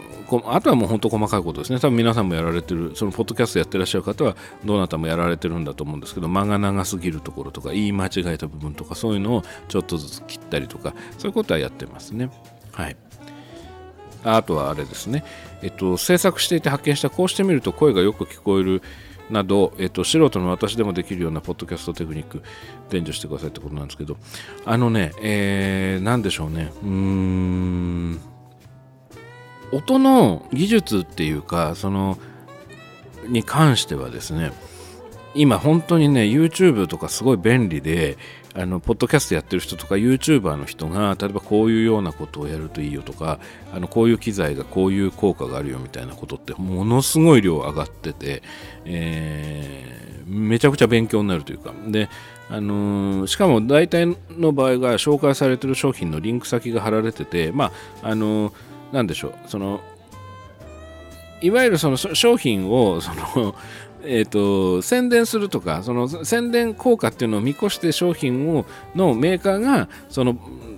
[0.46, 1.80] あとはもう本当細かいことですね。
[1.80, 12.30] 多分皆さんもやられてる、そのポッドキャストやってらっしゃる方は、どなたもやられてるんだと思うんですけど、間が長すぎるところとか、言い間違えた部分とか、そういうのをちょっとずつ切ったりとか、そういうことはやってますね。
[12.72, 12.96] はい。
[14.22, 15.24] あとはあれですね。
[15.62, 18.82] えっと、制作していて発見した、こうしてみると声がよく聞こえる
[19.30, 22.42] など、えっと、素人の私でもできるようなポッドキャストテクニック
[22.88, 24.16] 伝授してくださいってことなんですけど、
[24.64, 26.72] あのね、えー、なんでしょうね。
[26.82, 28.20] うーん。
[29.72, 32.18] 音の技術っていうかその
[33.28, 34.52] に関してはですね
[35.34, 38.18] 今本当にね YouTube とかすごい便利で
[38.54, 43.38] あのポッドキャストやってる人とか YouTuber の人が例えばこういうようなことをやるといいよとか
[43.72, 48.42] あのこういう機材がこういう効果があるよみたいなことってものすごい量上がってて、
[48.84, 51.72] えー、めちゃくちゃ勉強になるというか。
[51.86, 52.08] で
[52.52, 57.66] あのー、しかも大体の場合が紹介されてる商品のリンク先が貼られててま
[58.02, 58.52] ああのー
[58.92, 59.80] なんでしょうその
[61.40, 63.54] いわゆるその商品をその
[64.02, 70.36] えーと、宣伝するとかその宣伝効果っていうのを見越して商品をのメーカーがその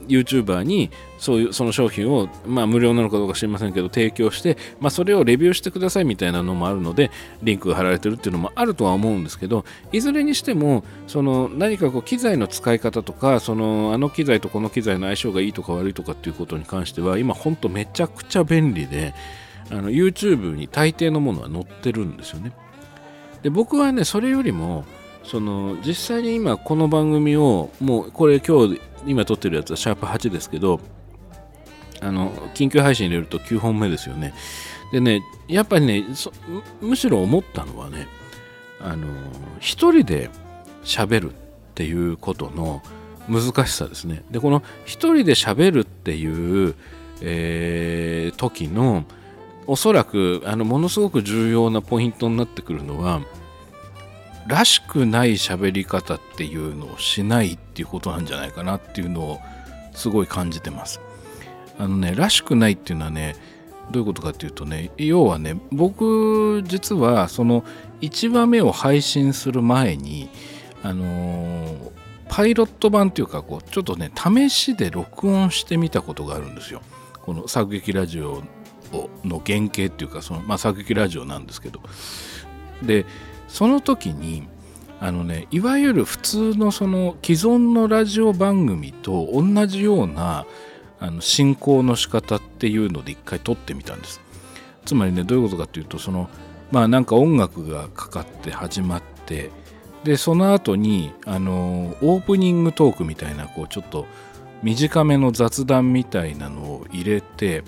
[0.08, 7.10] YouTuber にそういうその商品を、まあ、無料なのかどうか知りませんけど提供して、まあ、それをレビューしてくださいみたいなのもあるので
[7.42, 19.14] リンクが貼られてるっていうのもあるとは思うんですけどいずれにしてもその何かこう機材の使い方とかそのあの機材とこの機材の相性がいいとか悪いとかっていうことに関しては今ほんとめちゃくちゃ便利で
[19.70, 22.52] あの YouTube に大抵のものは載ってるんですよね。
[23.42, 24.84] で僕はねそれよりも
[25.24, 30.80] その実際に今この番組をもうこれ今日今撮ってるやつはシャープ8ですけど
[32.00, 34.34] あの緊急配信入れると9本目ですよね。
[34.92, 36.04] でねやっぱりね
[36.80, 38.08] むしろ思ったのはね
[38.80, 39.06] あの
[39.60, 40.30] 一人で
[40.84, 41.34] 喋るっ
[41.74, 42.82] ていうことの
[43.28, 44.24] 難しさですね。
[44.30, 46.74] でこの一人で喋るっていう、
[47.20, 49.04] えー、時の
[49.66, 53.22] おそらくあのものすごく重要なポイントになってくるのは
[54.46, 59.40] らしくない喋り方っていうのをしないっていうことなんじゃないかなっていうのを
[59.92, 61.00] すごい感じてます。
[61.78, 63.36] あのねらしくないっていうのはね
[63.90, 67.64] どういうことかっていうとね要はね僕実はその
[68.00, 70.28] 1話目を配信する前に
[70.82, 71.90] あのー、
[72.28, 76.82] パイロット版っていうかこうちょっとね試しで録音してみたことがあるんですよ。
[77.22, 78.42] この作劇ラジオ
[79.24, 81.80] の原型っていうかその、まあ、作劇ラジオなんですけど。
[82.82, 83.06] で
[83.48, 84.48] その時に
[84.98, 90.46] あのねいわゆる普通のその既存のラジオ番組と同じような
[91.00, 94.20] あの進行の仕方っていうので一回撮ってみたんです。
[94.84, 96.28] つまりねどういうことかっていうとその
[96.70, 99.50] まあなんか音楽がかかって始まって
[100.04, 104.06] でその後にあのオープニングトークみたいなこうちょっと
[104.62, 107.64] 短めの雑談みたいなのを入れて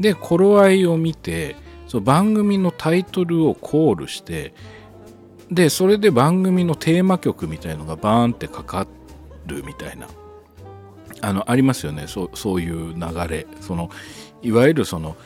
[0.00, 4.52] で頃合いを見てその番組のタイトルをコールして
[5.50, 8.86] でそれで番組のテーマ曲みたいのがバーンってかか
[9.46, 10.08] るみたいな
[11.20, 12.06] あのありますよね。
[12.08, 13.46] そうそういう流れ。
[13.60, 13.90] その
[14.42, 15.16] いわゆるその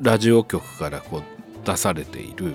[0.00, 1.22] ラジオ局からこう
[1.66, 2.54] 出されている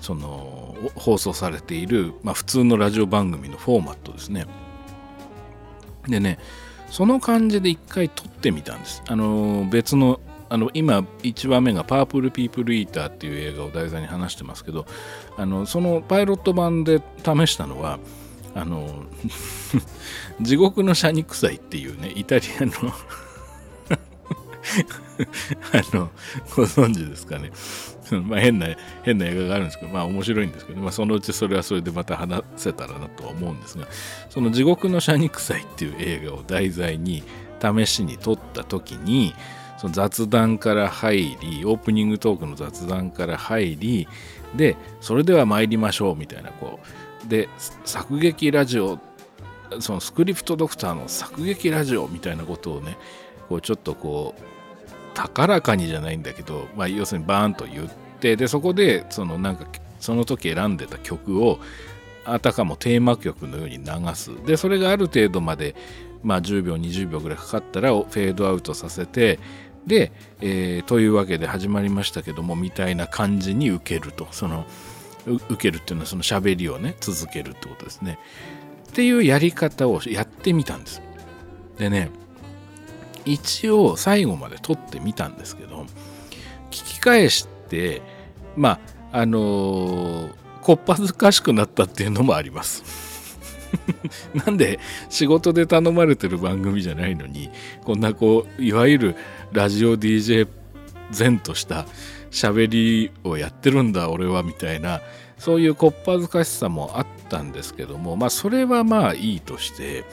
[0.00, 4.46] その放送されている、まあ、普通のラジオ番組のフォーマットですね。
[6.06, 6.38] でね
[6.90, 9.02] その感じで一回撮ってみたんです。
[9.08, 14.86] あの別のあの今1話目が「パープル・ピープル・イーター」っていう映画を題材に話してますけど
[15.36, 17.98] あのそのパイロット版で試したのは
[18.54, 19.04] あの
[20.40, 22.72] 地獄のシャニクサイっていうねイタリアの
[25.72, 26.10] あの
[26.56, 27.50] ご存知ですかね。
[28.24, 28.68] まあ変な
[29.02, 33.86] 変な映画があるんですけどまあ面白いんですけど、まあ、そのうちそれはそれでまた話せたらなとは思うんですが
[34.30, 37.24] その地獄のシャニクサイっていう映画を題材に
[37.60, 39.34] 試しに撮った時に
[39.78, 44.08] その雑談から入りオープニングトークの雑談から入り
[44.56, 47.28] でそれでは参りましょうみたいなこう。
[47.28, 47.48] で
[47.84, 49.00] 作劇ラジオ
[49.80, 52.96] そのスクリプトドクターの作劇ラジオみたいなことをね
[53.48, 54.42] こうちょっとこう
[55.14, 59.66] 高らかにじゃないんだけど、まあ、要するにバーンと言ってでそこでそのなんか
[59.98, 61.58] その時選んでた曲を
[62.24, 64.30] あたかもテーマ曲のように流す。
[64.44, 65.74] でそれがある程度まで
[66.22, 69.38] まあ10秒20秒ぐらいかかったらフェードアウトさせて
[69.86, 74.28] で、えー、というわけで始まりましたけどもみたいな感じに受けると。
[74.32, 74.66] その
[75.26, 78.18] 受けるっていうのはその喋りをね続けるってことですね。
[78.88, 81.02] っていうやり方をやってみたんです。
[81.78, 82.10] でね
[83.24, 85.84] 一応最後まで撮ってみたんですけど
[86.70, 88.00] 聞き返して
[88.56, 88.78] ま
[89.12, 93.05] ああのー、こっぱずかしくなったっていうのもあります。
[94.46, 97.50] なんで仕事で頼まれてる番組じゃないのに
[97.84, 99.16] こんなこういわゆる
[99.52, 100.48] ラジオ DJ
[101.16, 101.86] 前とした
[102.30, 105.00] 喋りをやってるんだ俺はみたいな
[105.38, 110.04] そういうこっぱずかしさもあったんですけどもまあそれはまあいいとして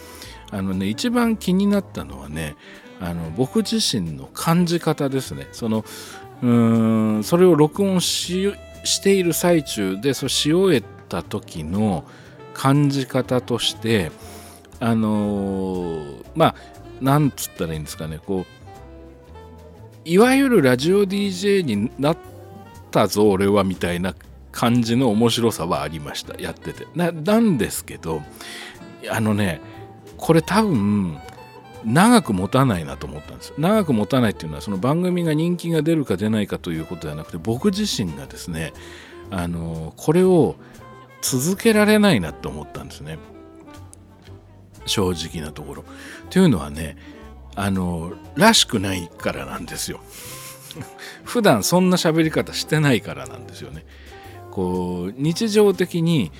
[0.51, 2.55] あのね一番気になったのはね
[2.99, 5.47] あの僕自身の感じ方ですね。
[5.51, 5.83] その
[6.41, 8.53] うーんそれを録音し
[8.83, 12.05] している最中でそうし終えた時の
[12.53, 14.11] 感じ方として
[14.79, 16.55] あのー、まあ
[17.01, 18.63] なんつったらいいんですかねこう
[20.05, 22.17] いわゆるラジオ DJ になっ
[22.91, 24.15] たぞ俺はみたいな
[24.51, 26.87] 感じの面白さはありましたやってて。
[26.95, 28.21] ななんですけど
[29.09, 29.61] あのね
[30.17, 31.17] これ多分
[31.85, 38.73] 長く持たないなと思ったんです長く持たないっていうのはその番組が人気が出るか出ないかということではなくて僕自身がですね
[39.31, 40.55] あのこれを
[41.23, 43.17] 続けられないなって思ったんですね
[44.85, 45.85] 正直なところ。
[46.29, 46.97] というのはね
[47.55, 50.01] あのらしくないからなんですよ。
[51.23, 53.85] 普段そんな喋り方してないからなんですよね。
[54.51, 56.33] こう日常的に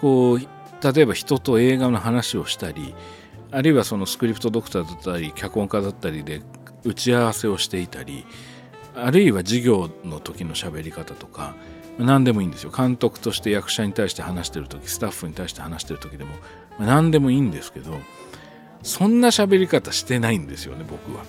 [0.00, 2.94] こう例えば人と映画の話をしたり
[3.50, 6.40] あるいはそのスクリプトドクターだったり脚本家だったりで
[6.84, 8.24] 打ち合わせをしていたり
[8.96, 11.54] あるいは授業の時の喋り方とか
[11.98, 12.70] 何でもいいんですよ。
[12.70, 16.30] 監督として役者に対して話してる時スタッフに対して話してる時でも
[16.78, 17.98] 何でもいいんですけど
[18.82, 21.24] そんな喋り方してないんですよね僕は。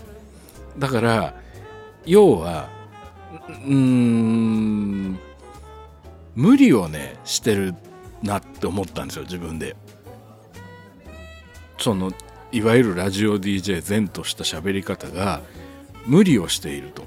[0.78, 1.36] だから
[2.06, 2.70] 要は
[3.66, 5.20] うーん
[6.36, 7.76] 無理をねしてる
[8.22, 9.76] なって思ったんですよ自分で。
[11.78, 12.12] その
[12.52, 15.42] いわゆるラジオ DJ 前とした喋り方が
[16.06, 17.04] 無理をしていると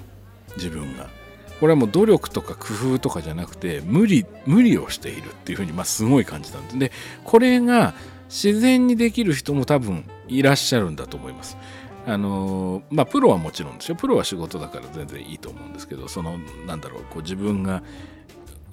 [0.56, 1.15] 自分が。
[1.60, 6.78] これはもう努力とか工夫とかじゃなくて無理無理をしているっていうふうにまあすごい感じたんです。
[6.78, 6.92] で
[7.24, 7.94] これが
[8.28, 11.56] 自然にできる人も多分いらっしゃるんだと思います。
[12.06, 13.96] あのまあプロはもちろんですよ。
[13.96, 17.82] プロは仕事だから全然いいと思うんですけどそのなんだろうこう自分が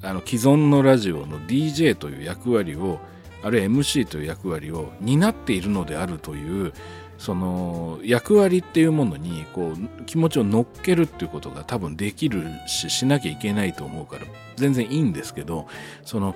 [0.02, 3.00] あの既存のラジオの DJ という役割を
[3.44, 6.74] あるいは MC という役割を担っているのであるという
[7.24, 14.26] その役割っていうものにこう気持ちを乗っけるっていうことが多分できるししなきゃいけないと思うから
[14.58, 15.66] 全然いいんですけど
[16.04, 16.36] その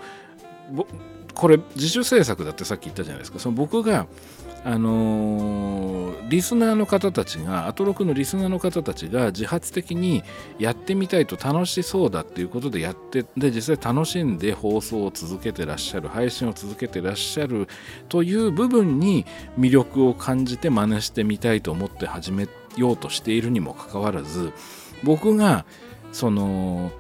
[1.38, 3.38] これ自主制作だってさっき言ったじゃないですか。
[3.40, 4.08] その僕が
[4.64, 10.24] あのー、リスナーの方たちがアトロクのリスナーの方たちが自発的に
[10.60, 17.70] やってみたいと楽しそうだっていうことでやってで実際楽しんで放送を続けてらっしゃる配信を続けてらっしゃる
[18.10, 19.26] という部分に
[19.58, 24.52] 魅力を感じて真似してみたいと思って始めようとしているにもかかわらず
[25.04, 25.66] 僕が
[26.12, 26.92] その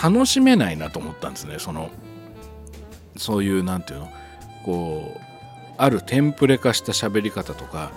[0.00, 1.58] 楽しめないなと思ったんですね。
[1.58, 1.90] その
[3.20, 4.10] そういう何て言うの
[4.64, 5.20] こう
[5.76, 7.92] あるテンプレ化した喋り方とか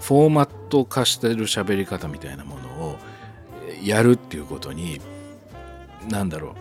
[0.00, 2.96] フォーマット化してる喋り方みたいなものを
[3.82, 5.00] やるっていうことに
[6.08, 6.52] 何だろう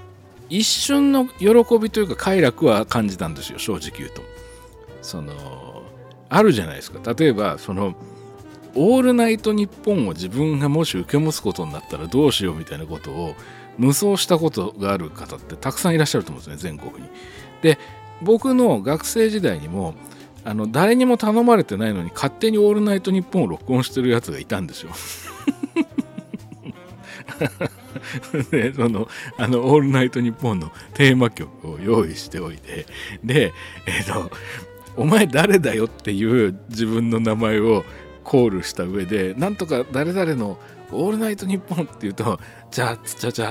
[0.49, 1.47] 一瞬の喜
[1.79, 4.21] びというか快楽は感じたんですよ正直言うと。
[5.01, 5.83] その
[6.29, 7.95] あるじゃないですか例えばその
[8.75, 13.35] 「オールナイトニッポン」を自分がもし受け持つことになったらどうしようみたいなことを
[13.77, 17.09] 無双したことがある方ってたくさんいらっしゃると思うんですね全国に。
[17.61, 17.77] で
[18.21, 19.95] 僕の学生時代にも
[20.43, 24.91] あの誰にも頼まれてないのに勝手に「オールナイトニッポン」を録音してるやつがいたんですよ。
[28.51, 29.07] でその
[29.37, 32.85] 「あのオールナイトニッポン」のテーマ曲を用意しておいて
[33.23, 33.53] で
[33.85, 34.31] えっ、ー、と
[34.95, 37.83] 「お前誰だよ」っていう自分の名前を
[38.23, 40.57] コールした上でなんとか誰々の
[40.91, 42.39] 「オールナイトニッポン」って言うと
[42.71, 43.43] 「じゃあつちゃち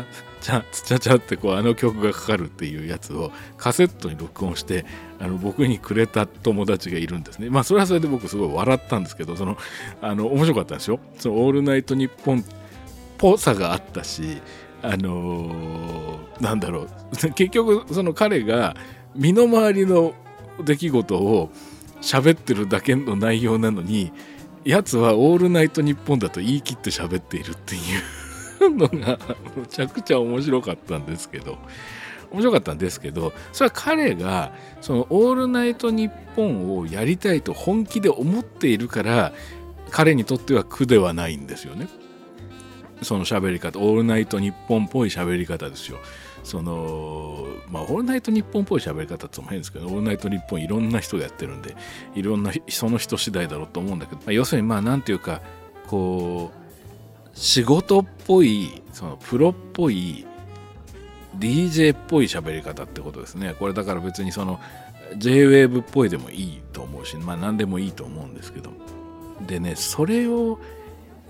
[0.50, 4.84] ゃちゃつ ちゃちゃってこうあの曲がかかるっていうやつをカセットに録音して
[5.18, 7.50] あの僕にくれた友達がいるんですね。
[7.50, 9.56] まあそれはそれで僕すごい笑ったんですけどその
[10.00, 11.00] あの面白かったんですよ。
[11.18, 12.44] その「オールナイトニッポン」っ
[13.18, 14.38] ぽさがあったし
[14.82, 16.88] あのー、なんだろう。
[17.34, 18.76] 結局その彼が
[19.14, 20.14] 身の回りの
[20.64, 21.50] 出来事を
[22.00, 24.12] 喋ってるだけの内容なのに
[24.64, 28.25] やつは「オールナイトニッポン」だと言い切って喋っているっていう。
[28.60, 29.18] のが
[29.56, 31.58] むちゃくちゃ面白かったんですけど
[32.30, 39.32] 面白かったんですけどそれは彼がその「オールナイトニッポン」をやりたいと本気で思っているから
[39.90, 41.88] 彼にとっては苦ではないんですよね。
[43.02, 45.98] その喋り方、オールナイトニッポンっぽい喋り方ですよ。
[46.42, 51.76] その、まあ、オールナイトニッポンっぽい喋り方っても変ですけど、オールナイトニッポンいろんな人がやってるんで、
[52.14, 55.42] いろんな、その人次第だろうと思うんだけど、まあ、要するに、まあ、なんていうか、
[55.86, 56.65] こう、
[57.36, 60.26] 仕事っぽいそのプロっぽい
[61.38, 63.54] DJ っぽい喋り方ってことですね。
[63.58, 64.58] これだから別にその
[65.18, 68.70] JWAVE っぽいでもいいと思うしまあ何でもいいと思うんですけど。
[69.46, 70.58] でねそれを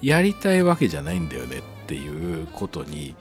[0.01, 3.17] やりたいわけじゃないんだよねっていうことに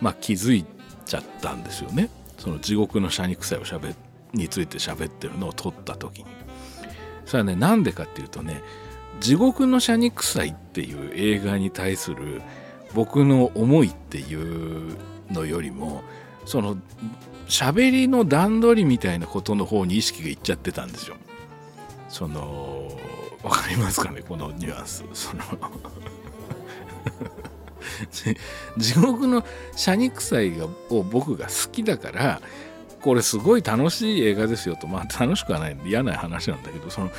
[0.00, 0.64] まあ気づい
[1.04, 2.08] ちゃったんですよね。
[2.38, 3.96] その地獄のシャニ臭いをしゃべ
[4.32, 6.26] について喋ってるのを撮った時に。
[7.26, 8.62] それはねなんでかっていうとね
[9.20, 12.40] 地獄のシャニ臭いっていう映画に対する
[12.94, 14.96] 僕の思いっていう
[15.30, 16.02] のよりも
[16.44, 16.76] その
[17.48, 21.16] 喋りの段取りみたいなことの方に意識がいっちゃってたんですよ。
[22.08, 22.90] その
[23.42, 24.22] わかりますかね？
[24.22, 25.04] このニュアンス。
[25.12, 25.42] その
[28.78, 29.44] 地獄の
[29.74, 32.40] シャニ臭いがを僕が好きだから
[33.00, 37.10] これすごい楽しい映画ですよとまあ楽しくはない嫌な話なんだけどその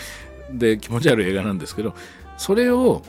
[0.54, 1.94] で気持ち悪い映画なんですけど
[2.38, 3.04] それを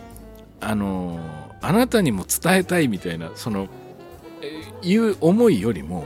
[0.61, 1.19] あの
[1.61, 3.69] あなたにも伝えたいみたいなその
[4.83, 6.05] いう思いよりも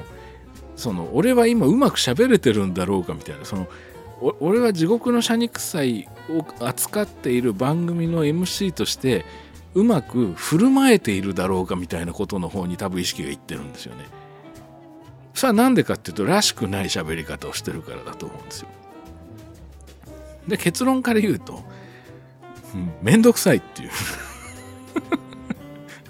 [0.76, 3.68] その俺は今うまく喋れてるんだろうかみたいなその
[4.40, 9.24] 俺は地獄のシャニ臭いを扱っている番組の MC として
[9.74, 14.04] うまく振る舞えているだろうかみたいなことの方に多分意識がいってるんですよね。
[15.34, 18.68] それは何でかっていうとらしくない喋り方をしてるからだと思うんですよ。
[20.48, 21.64] で結論から言うと
[23.02, 23.90] 面倒くさいっていう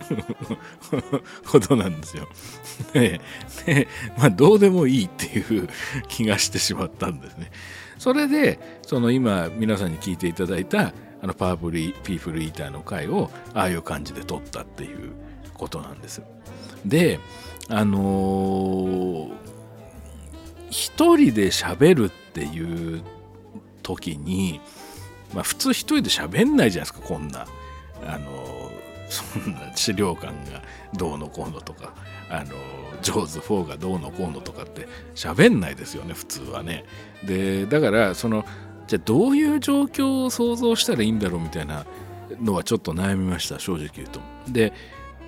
[1.47, 2.28] ことなんですよ。
[2.93, 3.20] で
[3.66, 5.68] で、まあ、どうでもいいっていう
[6.09, 7.51] 気がしてしまったんですね。
[7.99, 15.12] それでその今皆さんに聞いていただいたあのパープルピープルイーターの回をああいう感じで撮ったっていう
[15.55, 16.22] ことなんです。
[16.85, 17.18] で
[17.68, 19.32] あのー、
[20.70, 23.03] 一人で喋るっていう
[23.85, 24.61] 時に、
[25.32, 27.47] まあ、普通一人で喋んないじゃないですかこんな。
[28.05, 28.70] あの
[29.09, 30.62] そんな資料館が
[30.95, 31.95] どうのこうのとか
[32.28, 32.55] あの
[33.03, 36.85] ジョーズ4がどうのこうのとかって喋んないですよね普通はね。
[37.24, 38.45] でだからその
[38.87, 41.87] じゃあどういう状況を想像したらいいんだろうみたいな
[42.41, 44.20] のはちょっと悩みました正直言うと。
[44.49, 44.72] で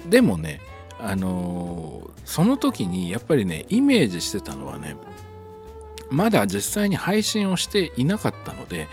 [0.08, 0.60] でもね
[0.98, 4.96] あのその時にやっぱりねイメージしてたのはね
[6.10, 8.88] まだ実際に配信をしていなかったので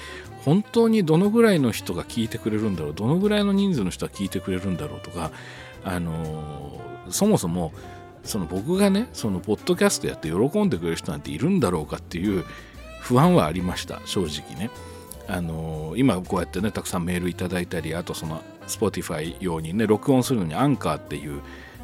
[0.45, 5.31] 本当にどのぐらいの人が聞いてくれるんだろうどのぐらいの人数の人が聞いてくれるんだろうとか
[5.83, 7.71] あのそもそも
[8.23, 12.45] その僕がねそのポッドキャストやって喜んでくれる人なんているんだろうかっていう
[13.01, 14.69] 不安はありました正直ね。
[15.27, 21.41] あの今こうやってねたくさんメールいただいたりあとその Spotify 用にね録音するのにアンカーっていう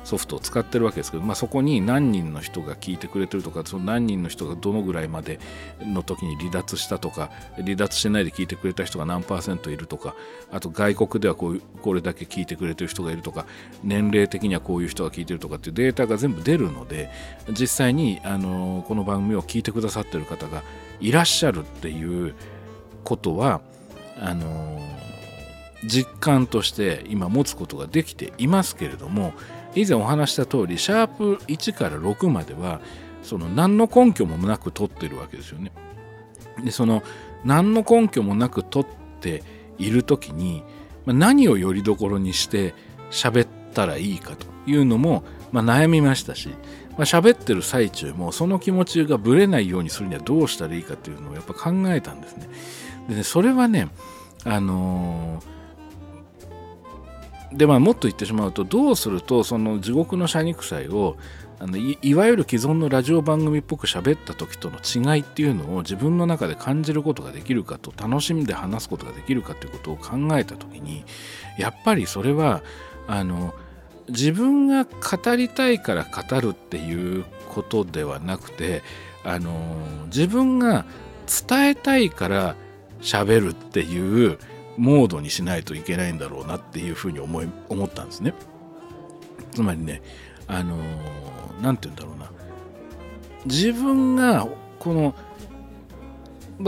[0.10, 5.39] ソフトを使ってるわけですけど、まあ、そこに何人の人が聞いてくれてるとかその何人の人がどのぐらいまで
[5.82, 10.16] の時に離脱したとか離脱しないで聞いてくれた人が何パーセントいるとか
[10.51, 13.45] あと外国ではこうこれだけ聞いてくれてる人がいるとか
[13.84, 17.12] 年齢的にはこういう人が聞いてるとかっていうデータが全部出るので
[17.51, 20.64] 実際にあのこの番組を聞いてくださってる方が
[20.99, 22.34] いらっしゃるっていう
[23.03, 23.62] ことは
[24.20, 24.82] あの
[25.86, 29.34] 実感として今持つことができていますけれども
[29.80, 32.82] 以前お話した通りシャープ1から6までは
[33.23, 35.71] その何の根拠もなく取ってるわけですよね。
[36.63, 37.03] でその
[37.45, 39.43] 何の根拠もなく取って
[39.77, 40.63] いる時に、
[41.05, 42.73] ま、何をよりどころにして
[43.11, 46.55] 喋ったらいいかというのも、まあ、悩みましたし、ま
[46.99, 52.49] あ、喋ってる最中もその気持ちがぶれないようにするにはどうしたらいいかっていうのをやっぱ考えたんですね。
[53.07, 53.89] でねそれはね
[54.43, 55.59] あのー
[57.52, 61.18] でまあもっと言ってしまうとどうするとその地獄の謝肉祭を
[61.62, 71.04] あのいわゆる既存のラジオ番組っぽく喋った時との違いっていうのを自分の中で感じることができるかと楽しんで話すことができるかっていうことを考えた時に
[71.58, 72.64] やっぱりそれは
[73.08, 73.54] あの
[74.08, 78.82] 自分が語りたいから語るっていうことではなくて
[79.26, 79.52] あの
[80.06, 80.86] 自分が
[81.47, 82.56] 伝えたいから
[83.02, 84.39] 喋るっていう
[84.80, 88.34] モードにしないといけないんだろうなっていうふうに思い思ったんですね。
[89.51, 90.01] つまりね、
[90.47, 90.77] あの
[91.61, 92.32] 何、て言うんだろうな。
[93.45, 94.47] 自分が
[94.80, 95.13] この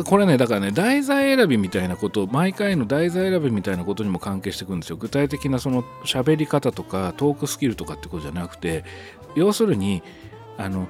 [0.06, 8.86] これねだからね題材選びみたいなこと毎回の題材選びみたいなことにも関係してくるんですよ具体的なその喋り方とかトークスキルとかってことじゃなくて
[9.36, 10.02] 要するに
[10.58, 10.88] あの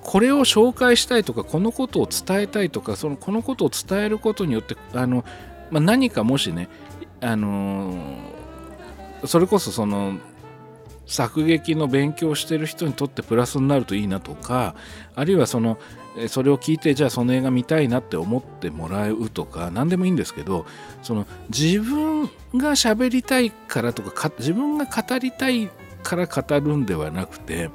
[0.00, 5.22] これを紹介したいとかこのことを伝えたいとかそのこのことを伝えることによってあの
[5.70, 6.68] まあ、何かもしね、
[7.20, 10.18] あのー、それこそその
[11.06, 14.74] 作劇の勉強してる人にとってプラスになるといいなとか
[15.14, 15.78] あるいはその
[16.28, 20.66] それを聞いてじゃあその映画見たいなって思ってもらうとか何でもいいんですけど
[21.02, 25.70] その自分が喋りたいからとか自分が語りたい
[26.02, 27.70] から語るんではなくて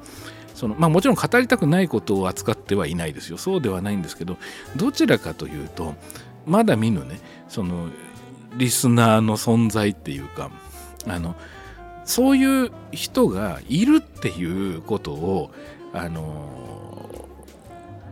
[0.54, 3.38] そのまあ、もちろん語りたくないことを扱ってはいないですよ。
[3.38, 4.36] そうではないんですけど
[4.76, 5.96] どちらかというと
[6.46, 7.20] まだ見ぬね。
[7.48, 7.88] その
[8.56, 10.50] リスナーの存在っていうか
[11.06, 11.34] あの
[12.04, 15.50] そういう人がいるっていうことを
[15.92, 17.28] あの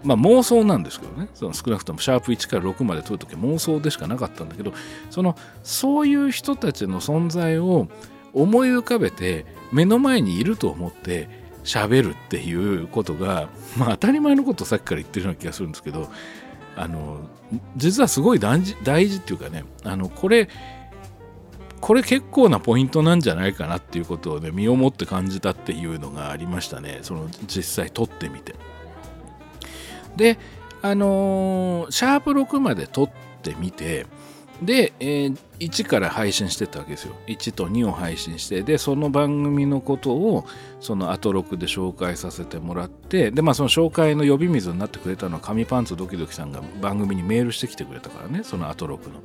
[0.03, 1.28] まあ妄想なんですけどね。
[1.35, 4.72] その少なくともシャープ1から6まで取るときは妄想でしかなかったんだけど
[5.11, 7.89] そのそういう人たちの存在を
[8.33, 11.28] 思い浮かべて目の前にいると思って
[11.64, 16.11] 喋るっていうことがまあ当たり前のことをさっきから言ってるような気がするんですけど
[16.77, 17.20] あの
[17.77, 20.49] 実はすごい大事大事っていうかねあのこれ
[21.81, 27.01] これ結構なポイントなんじゃないかなっていうことをね身をもって感じたっていうのがありましたね。
[27.03, 28.55] その実際撮ってみて。
[30.16, 30.39] で
[30.82, 33.11] あのー、シャープ6まで撮っ
[33.43, 34.07] てみて
[34.61, 37.14] で、えー、1から配信してたわけですよ。
[37.26, 40.44] 1と2を配信してでその番組のことを
[40.80, 49.22] そのアトロクで紹介させてもらってでまあその紹介の呼び水になってくれたのは紙パンツドキドキさんが番組にメールしてきてくれたからねそのアトロクの。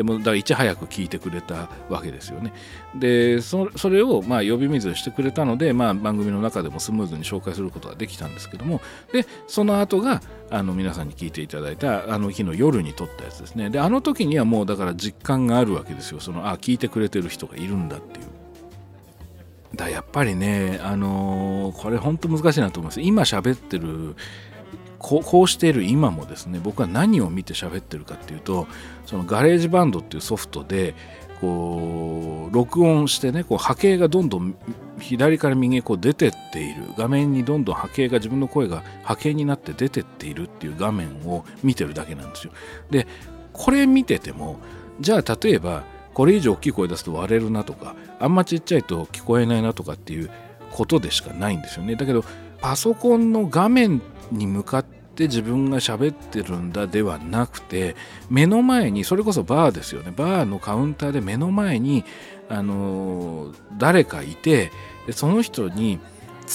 [0.00, 2.54] でもだからいち早く聞いてくれたわけですよね。
[2.94, 8.80] でそれをまあ呼び水してくれたので、まあ、番組の中でもスムーズに紹介することができたんですけども。
[9.12, 13.68] でその後があの皆さんに聞いていただいたあの日の夜に撮ったやつですね。
[13.68, 16.20] であの時にはもうだから実感があるわけですよ。
[16.20, 18.26] そのあ聞いてくれてる人がいるんだっていう。
[19.76, 23.02] だやっぱりねあのー、これ本当難しいなと思います。
[23.02, 24.16] 今喋ってる
[25.00, 28.68] こうしている今もですね僕は何を見て喋ってるかっていうと
[29.06, 30.94] その GarageBand っていうソフトで
[31.40, 34.54] こう録音してねこう波形がどんどん
[35.00, 42.52] 左から右へこう出てっている画面にどんどん波形が自分の声が波形になって出てっているっていう画面を見てるだけなんですよ。
[42.90, 43.06] で
[43.54, 44.58] これ見てても
[45.00, 50.30] じゃあ例えばこれ以上大きい声出すと割れるなとかあんまちっちゃいと聞こえないなとかっていう
[50.70, 51.96] ことでしかないんですよね。
[51.96, 52.22] だけど
[52.60, 57.96] パソコンの画面に向かって自分が喋ってるんだではなくて
[58.28, 62.04] 目の前にそれこそバーですよねバーのカウンターで目の前に
[62.48, 64.70] あの誰かいて
[65.10, 65.98] その人に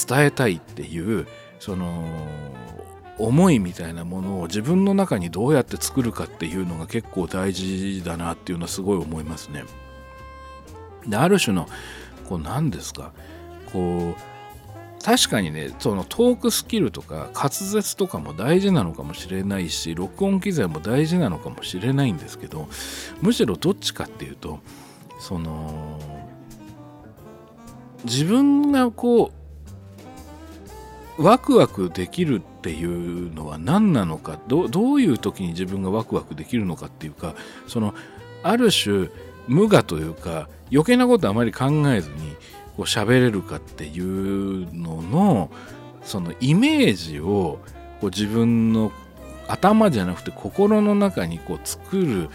[0.08, 1.26] 伝えたいっていう
[1.58, 2.04] その
[3.18, 9.64] 思いみたいなものを自分の中にどうやって作るかっていうのが結構大事だなっていうのはすごい思いますね。
[11.06, 11.66] である種の
[12.28, 13.12] こう何ですか
[13.72, 14.35] こう
[15.04, 22.68] 確かにねそのトークスキルとか滑舌とかも大事なのかもしれないし録音機材も大事なのかもしれないんですけど
[23.22, 24.58] むしろどっちかっていうと
[25.20, 26.00] その
[28.04, 29.32] 自分がこ
[31.18, 37.34] うワクワクできるっていうのは何なのかどどういう時に自分がワクワクできるのかっていうか
[37.66, 37.94] その
[38.42, 39.08] ある種
[39.48, 42.36] 無我というか余計なことあまり考えずに
[42.76, 45.50] こう喋れるかっていうのの
[46.02, 47.58] そのイメージを
[48.00, 48.92] こう自分の
[49.48, 52.30] 頭じゃなくて心の中にこう作る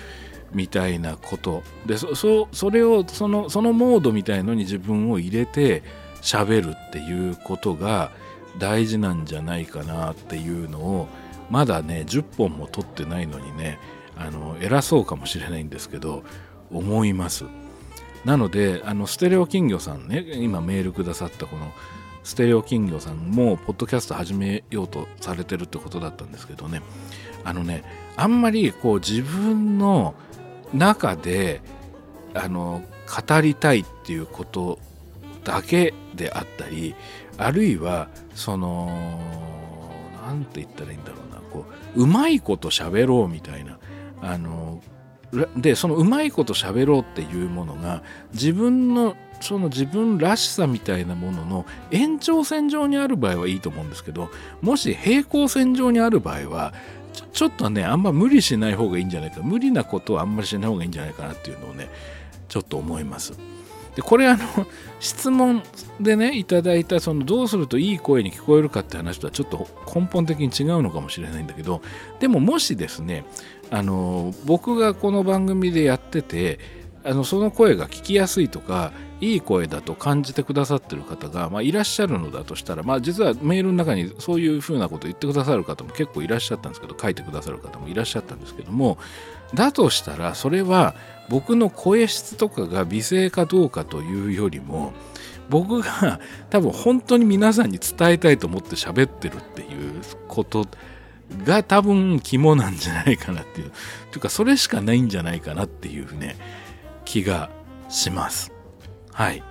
[0.53, 5.83] みたいなことでそれをそのそのモードみたいのに自分を入れて
[6.21, 8.11] 喋るっていうことが
[8.57, 11.07] 大事なんじゃないかなっていうのを
[11.49, 13.79] まだね10本も撮ってないのにね
[14.17, 16.23] あの偉そうかもしれないんですけど
[16.69, 17.45] 思います。
[18.25, 21.71] なのであのステレオ金魚さんね今メールくださったこの
[22.23, 26.81] ステレオ金魚さんもポッドキャスト始めようとされてるってことだったんですけどね。
[27.43, 27.83] あのね
[28.15, 30.13] あんまりこう自分の
[30.73, 31.61] 中で
[32.33, 32.83] あの
[33.27, 34.79] 語りたいっていうこと
[35.43, 36.95] だけであったり
[37.37, 39.19] あるいはその
[40.23, 41.65] 何て言ったらいいんだろうなこ
[41.95, 43.79] ううまいこと喋ろうみたいな
[44.21, 44.81] あの
[45.55, 48.03] でそのうまいこと喋ろうっていうものが
[48.33, 54.29] 自分のその自分らしさみたいなものの延長線上にある場合はいいと思うんですけど
[54.61, 56.73] もし平行線上にある場合は
[57.33, 61.89] ちょっとねあんま無理しない方がいいんじゃないか無理なことはあんまりしない方がいいんじゃないかなっていうのをね
[62.47, 63.33] ちょっと思います。
[63.95, 64.45] でこれあの
[64.99, 65.63] 質問
[65.99, 71.81] でねいただいたそのどうするといい声に聞こえるかって話とはちょっと根本的に違うのかもしれないんだけど
[72.19, 73.25] でももしですね
[73.71, 76.59] あの僕がこの番組でやってて
[77.03, 78.91] あのその声が聞きやすいとか
[79.21, 88.97] いい声だと感じてくださってる方が、まあ、いらっしゃるのだとしたら、まあ、実はメールの中にそういうふうなことを言ってくださる方も結構いらっしゃったんですけど書いてくださる方もいらっしゃったんですけども
[89.53, 90.95] だとしたらそれは
[91.29, 94.93] 僕の声質とかが美声かどうかというよりも
[95.49, 96.19] 僕が
[96.49, 100.65] 多分本当に皆さんに伝えたいと思って喋ってるっていうこと
[101.45, 103.71] が多分肝なんじゃないかなっていう。
[104.11, 106.37] というかそれしかないんじゃないかなっていうね
[107.05, 107.49] 気が
[107.89, 108.51] します。
[109.11, 109.43] はい。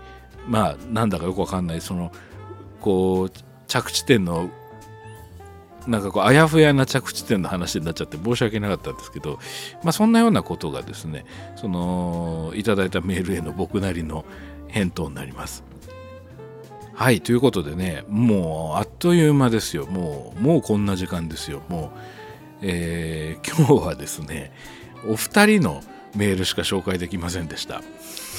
[0.47, 1.81] まあなんだかよくわかんない。
[1.81, 2.12] その
[2.81, 3.31] こう
[3.66, 4.51] 着地点の
[5.86, 9.39] なんかこうあやふやな着地点の話になっちゃって申し訳なかったんですけど、
[9.82, 11.24] まあ、そんなようなことがですね
[11.57, 14.24] そのいただいたメールへの僕なりの
[14.69, 15.65] 返答になります。
[17.01, 19.86] はい、ということでね、もうあっという間ですよ。
[19.86, 21.62] もう、もうこんな時間ですよ。
[21.70, 21.98] もう、
[22.60, 24.52] えー、 今日はですね、
[25.09, 25.82] お二人の
[26.14, 27.81] メールしか紹介できませんでした。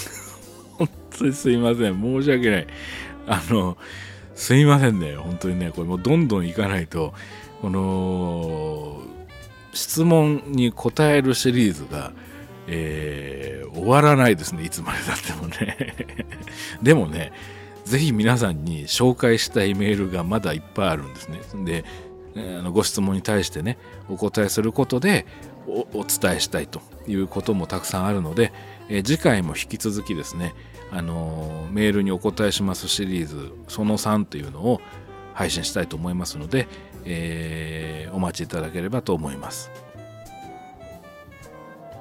[0.78, 2.00] 本当にすいません。
[2.00, 2.68] 申し訳ない。
[3.26, 3.80] あの、
[4.36, 5.16] すいませんね。
[5.16, 7.16] 本当にね、これもうどんどんいかないと、
[7.64, 9.02] この、
[9.74, 12.12] 質問に答えるシリーズが、
[12.68, 14.64] えー、終わらないですね。
[14.64, 15.96] いつまでたってもね。
[16.84, 17.32] でもね、
[17.92, 21.42] ぜひ皆さんに紹介したいメールがまだいっぱいあるんですね。
[21.66, 21.84] で、
[22.38, 23.78] あのご質問に対してね
[24.10, 25.26] お答えすることで
[25.68, 28.54] おお伝えしたいということもたくさんあるので、
[28.88, 30.56] え次回も引き続きですね、
[30.90, 34.80] あのーメールにお答えしますシリーズその3というのを
[35.34, 36.70] 配信したいと思いますので、
[37.04, 39.70] えーお待ちいただければと思います。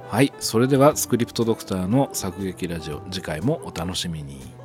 [0.08, 4.59] はい、それではスクリプトドクターの作劇ラジオ次回もお楽しみに。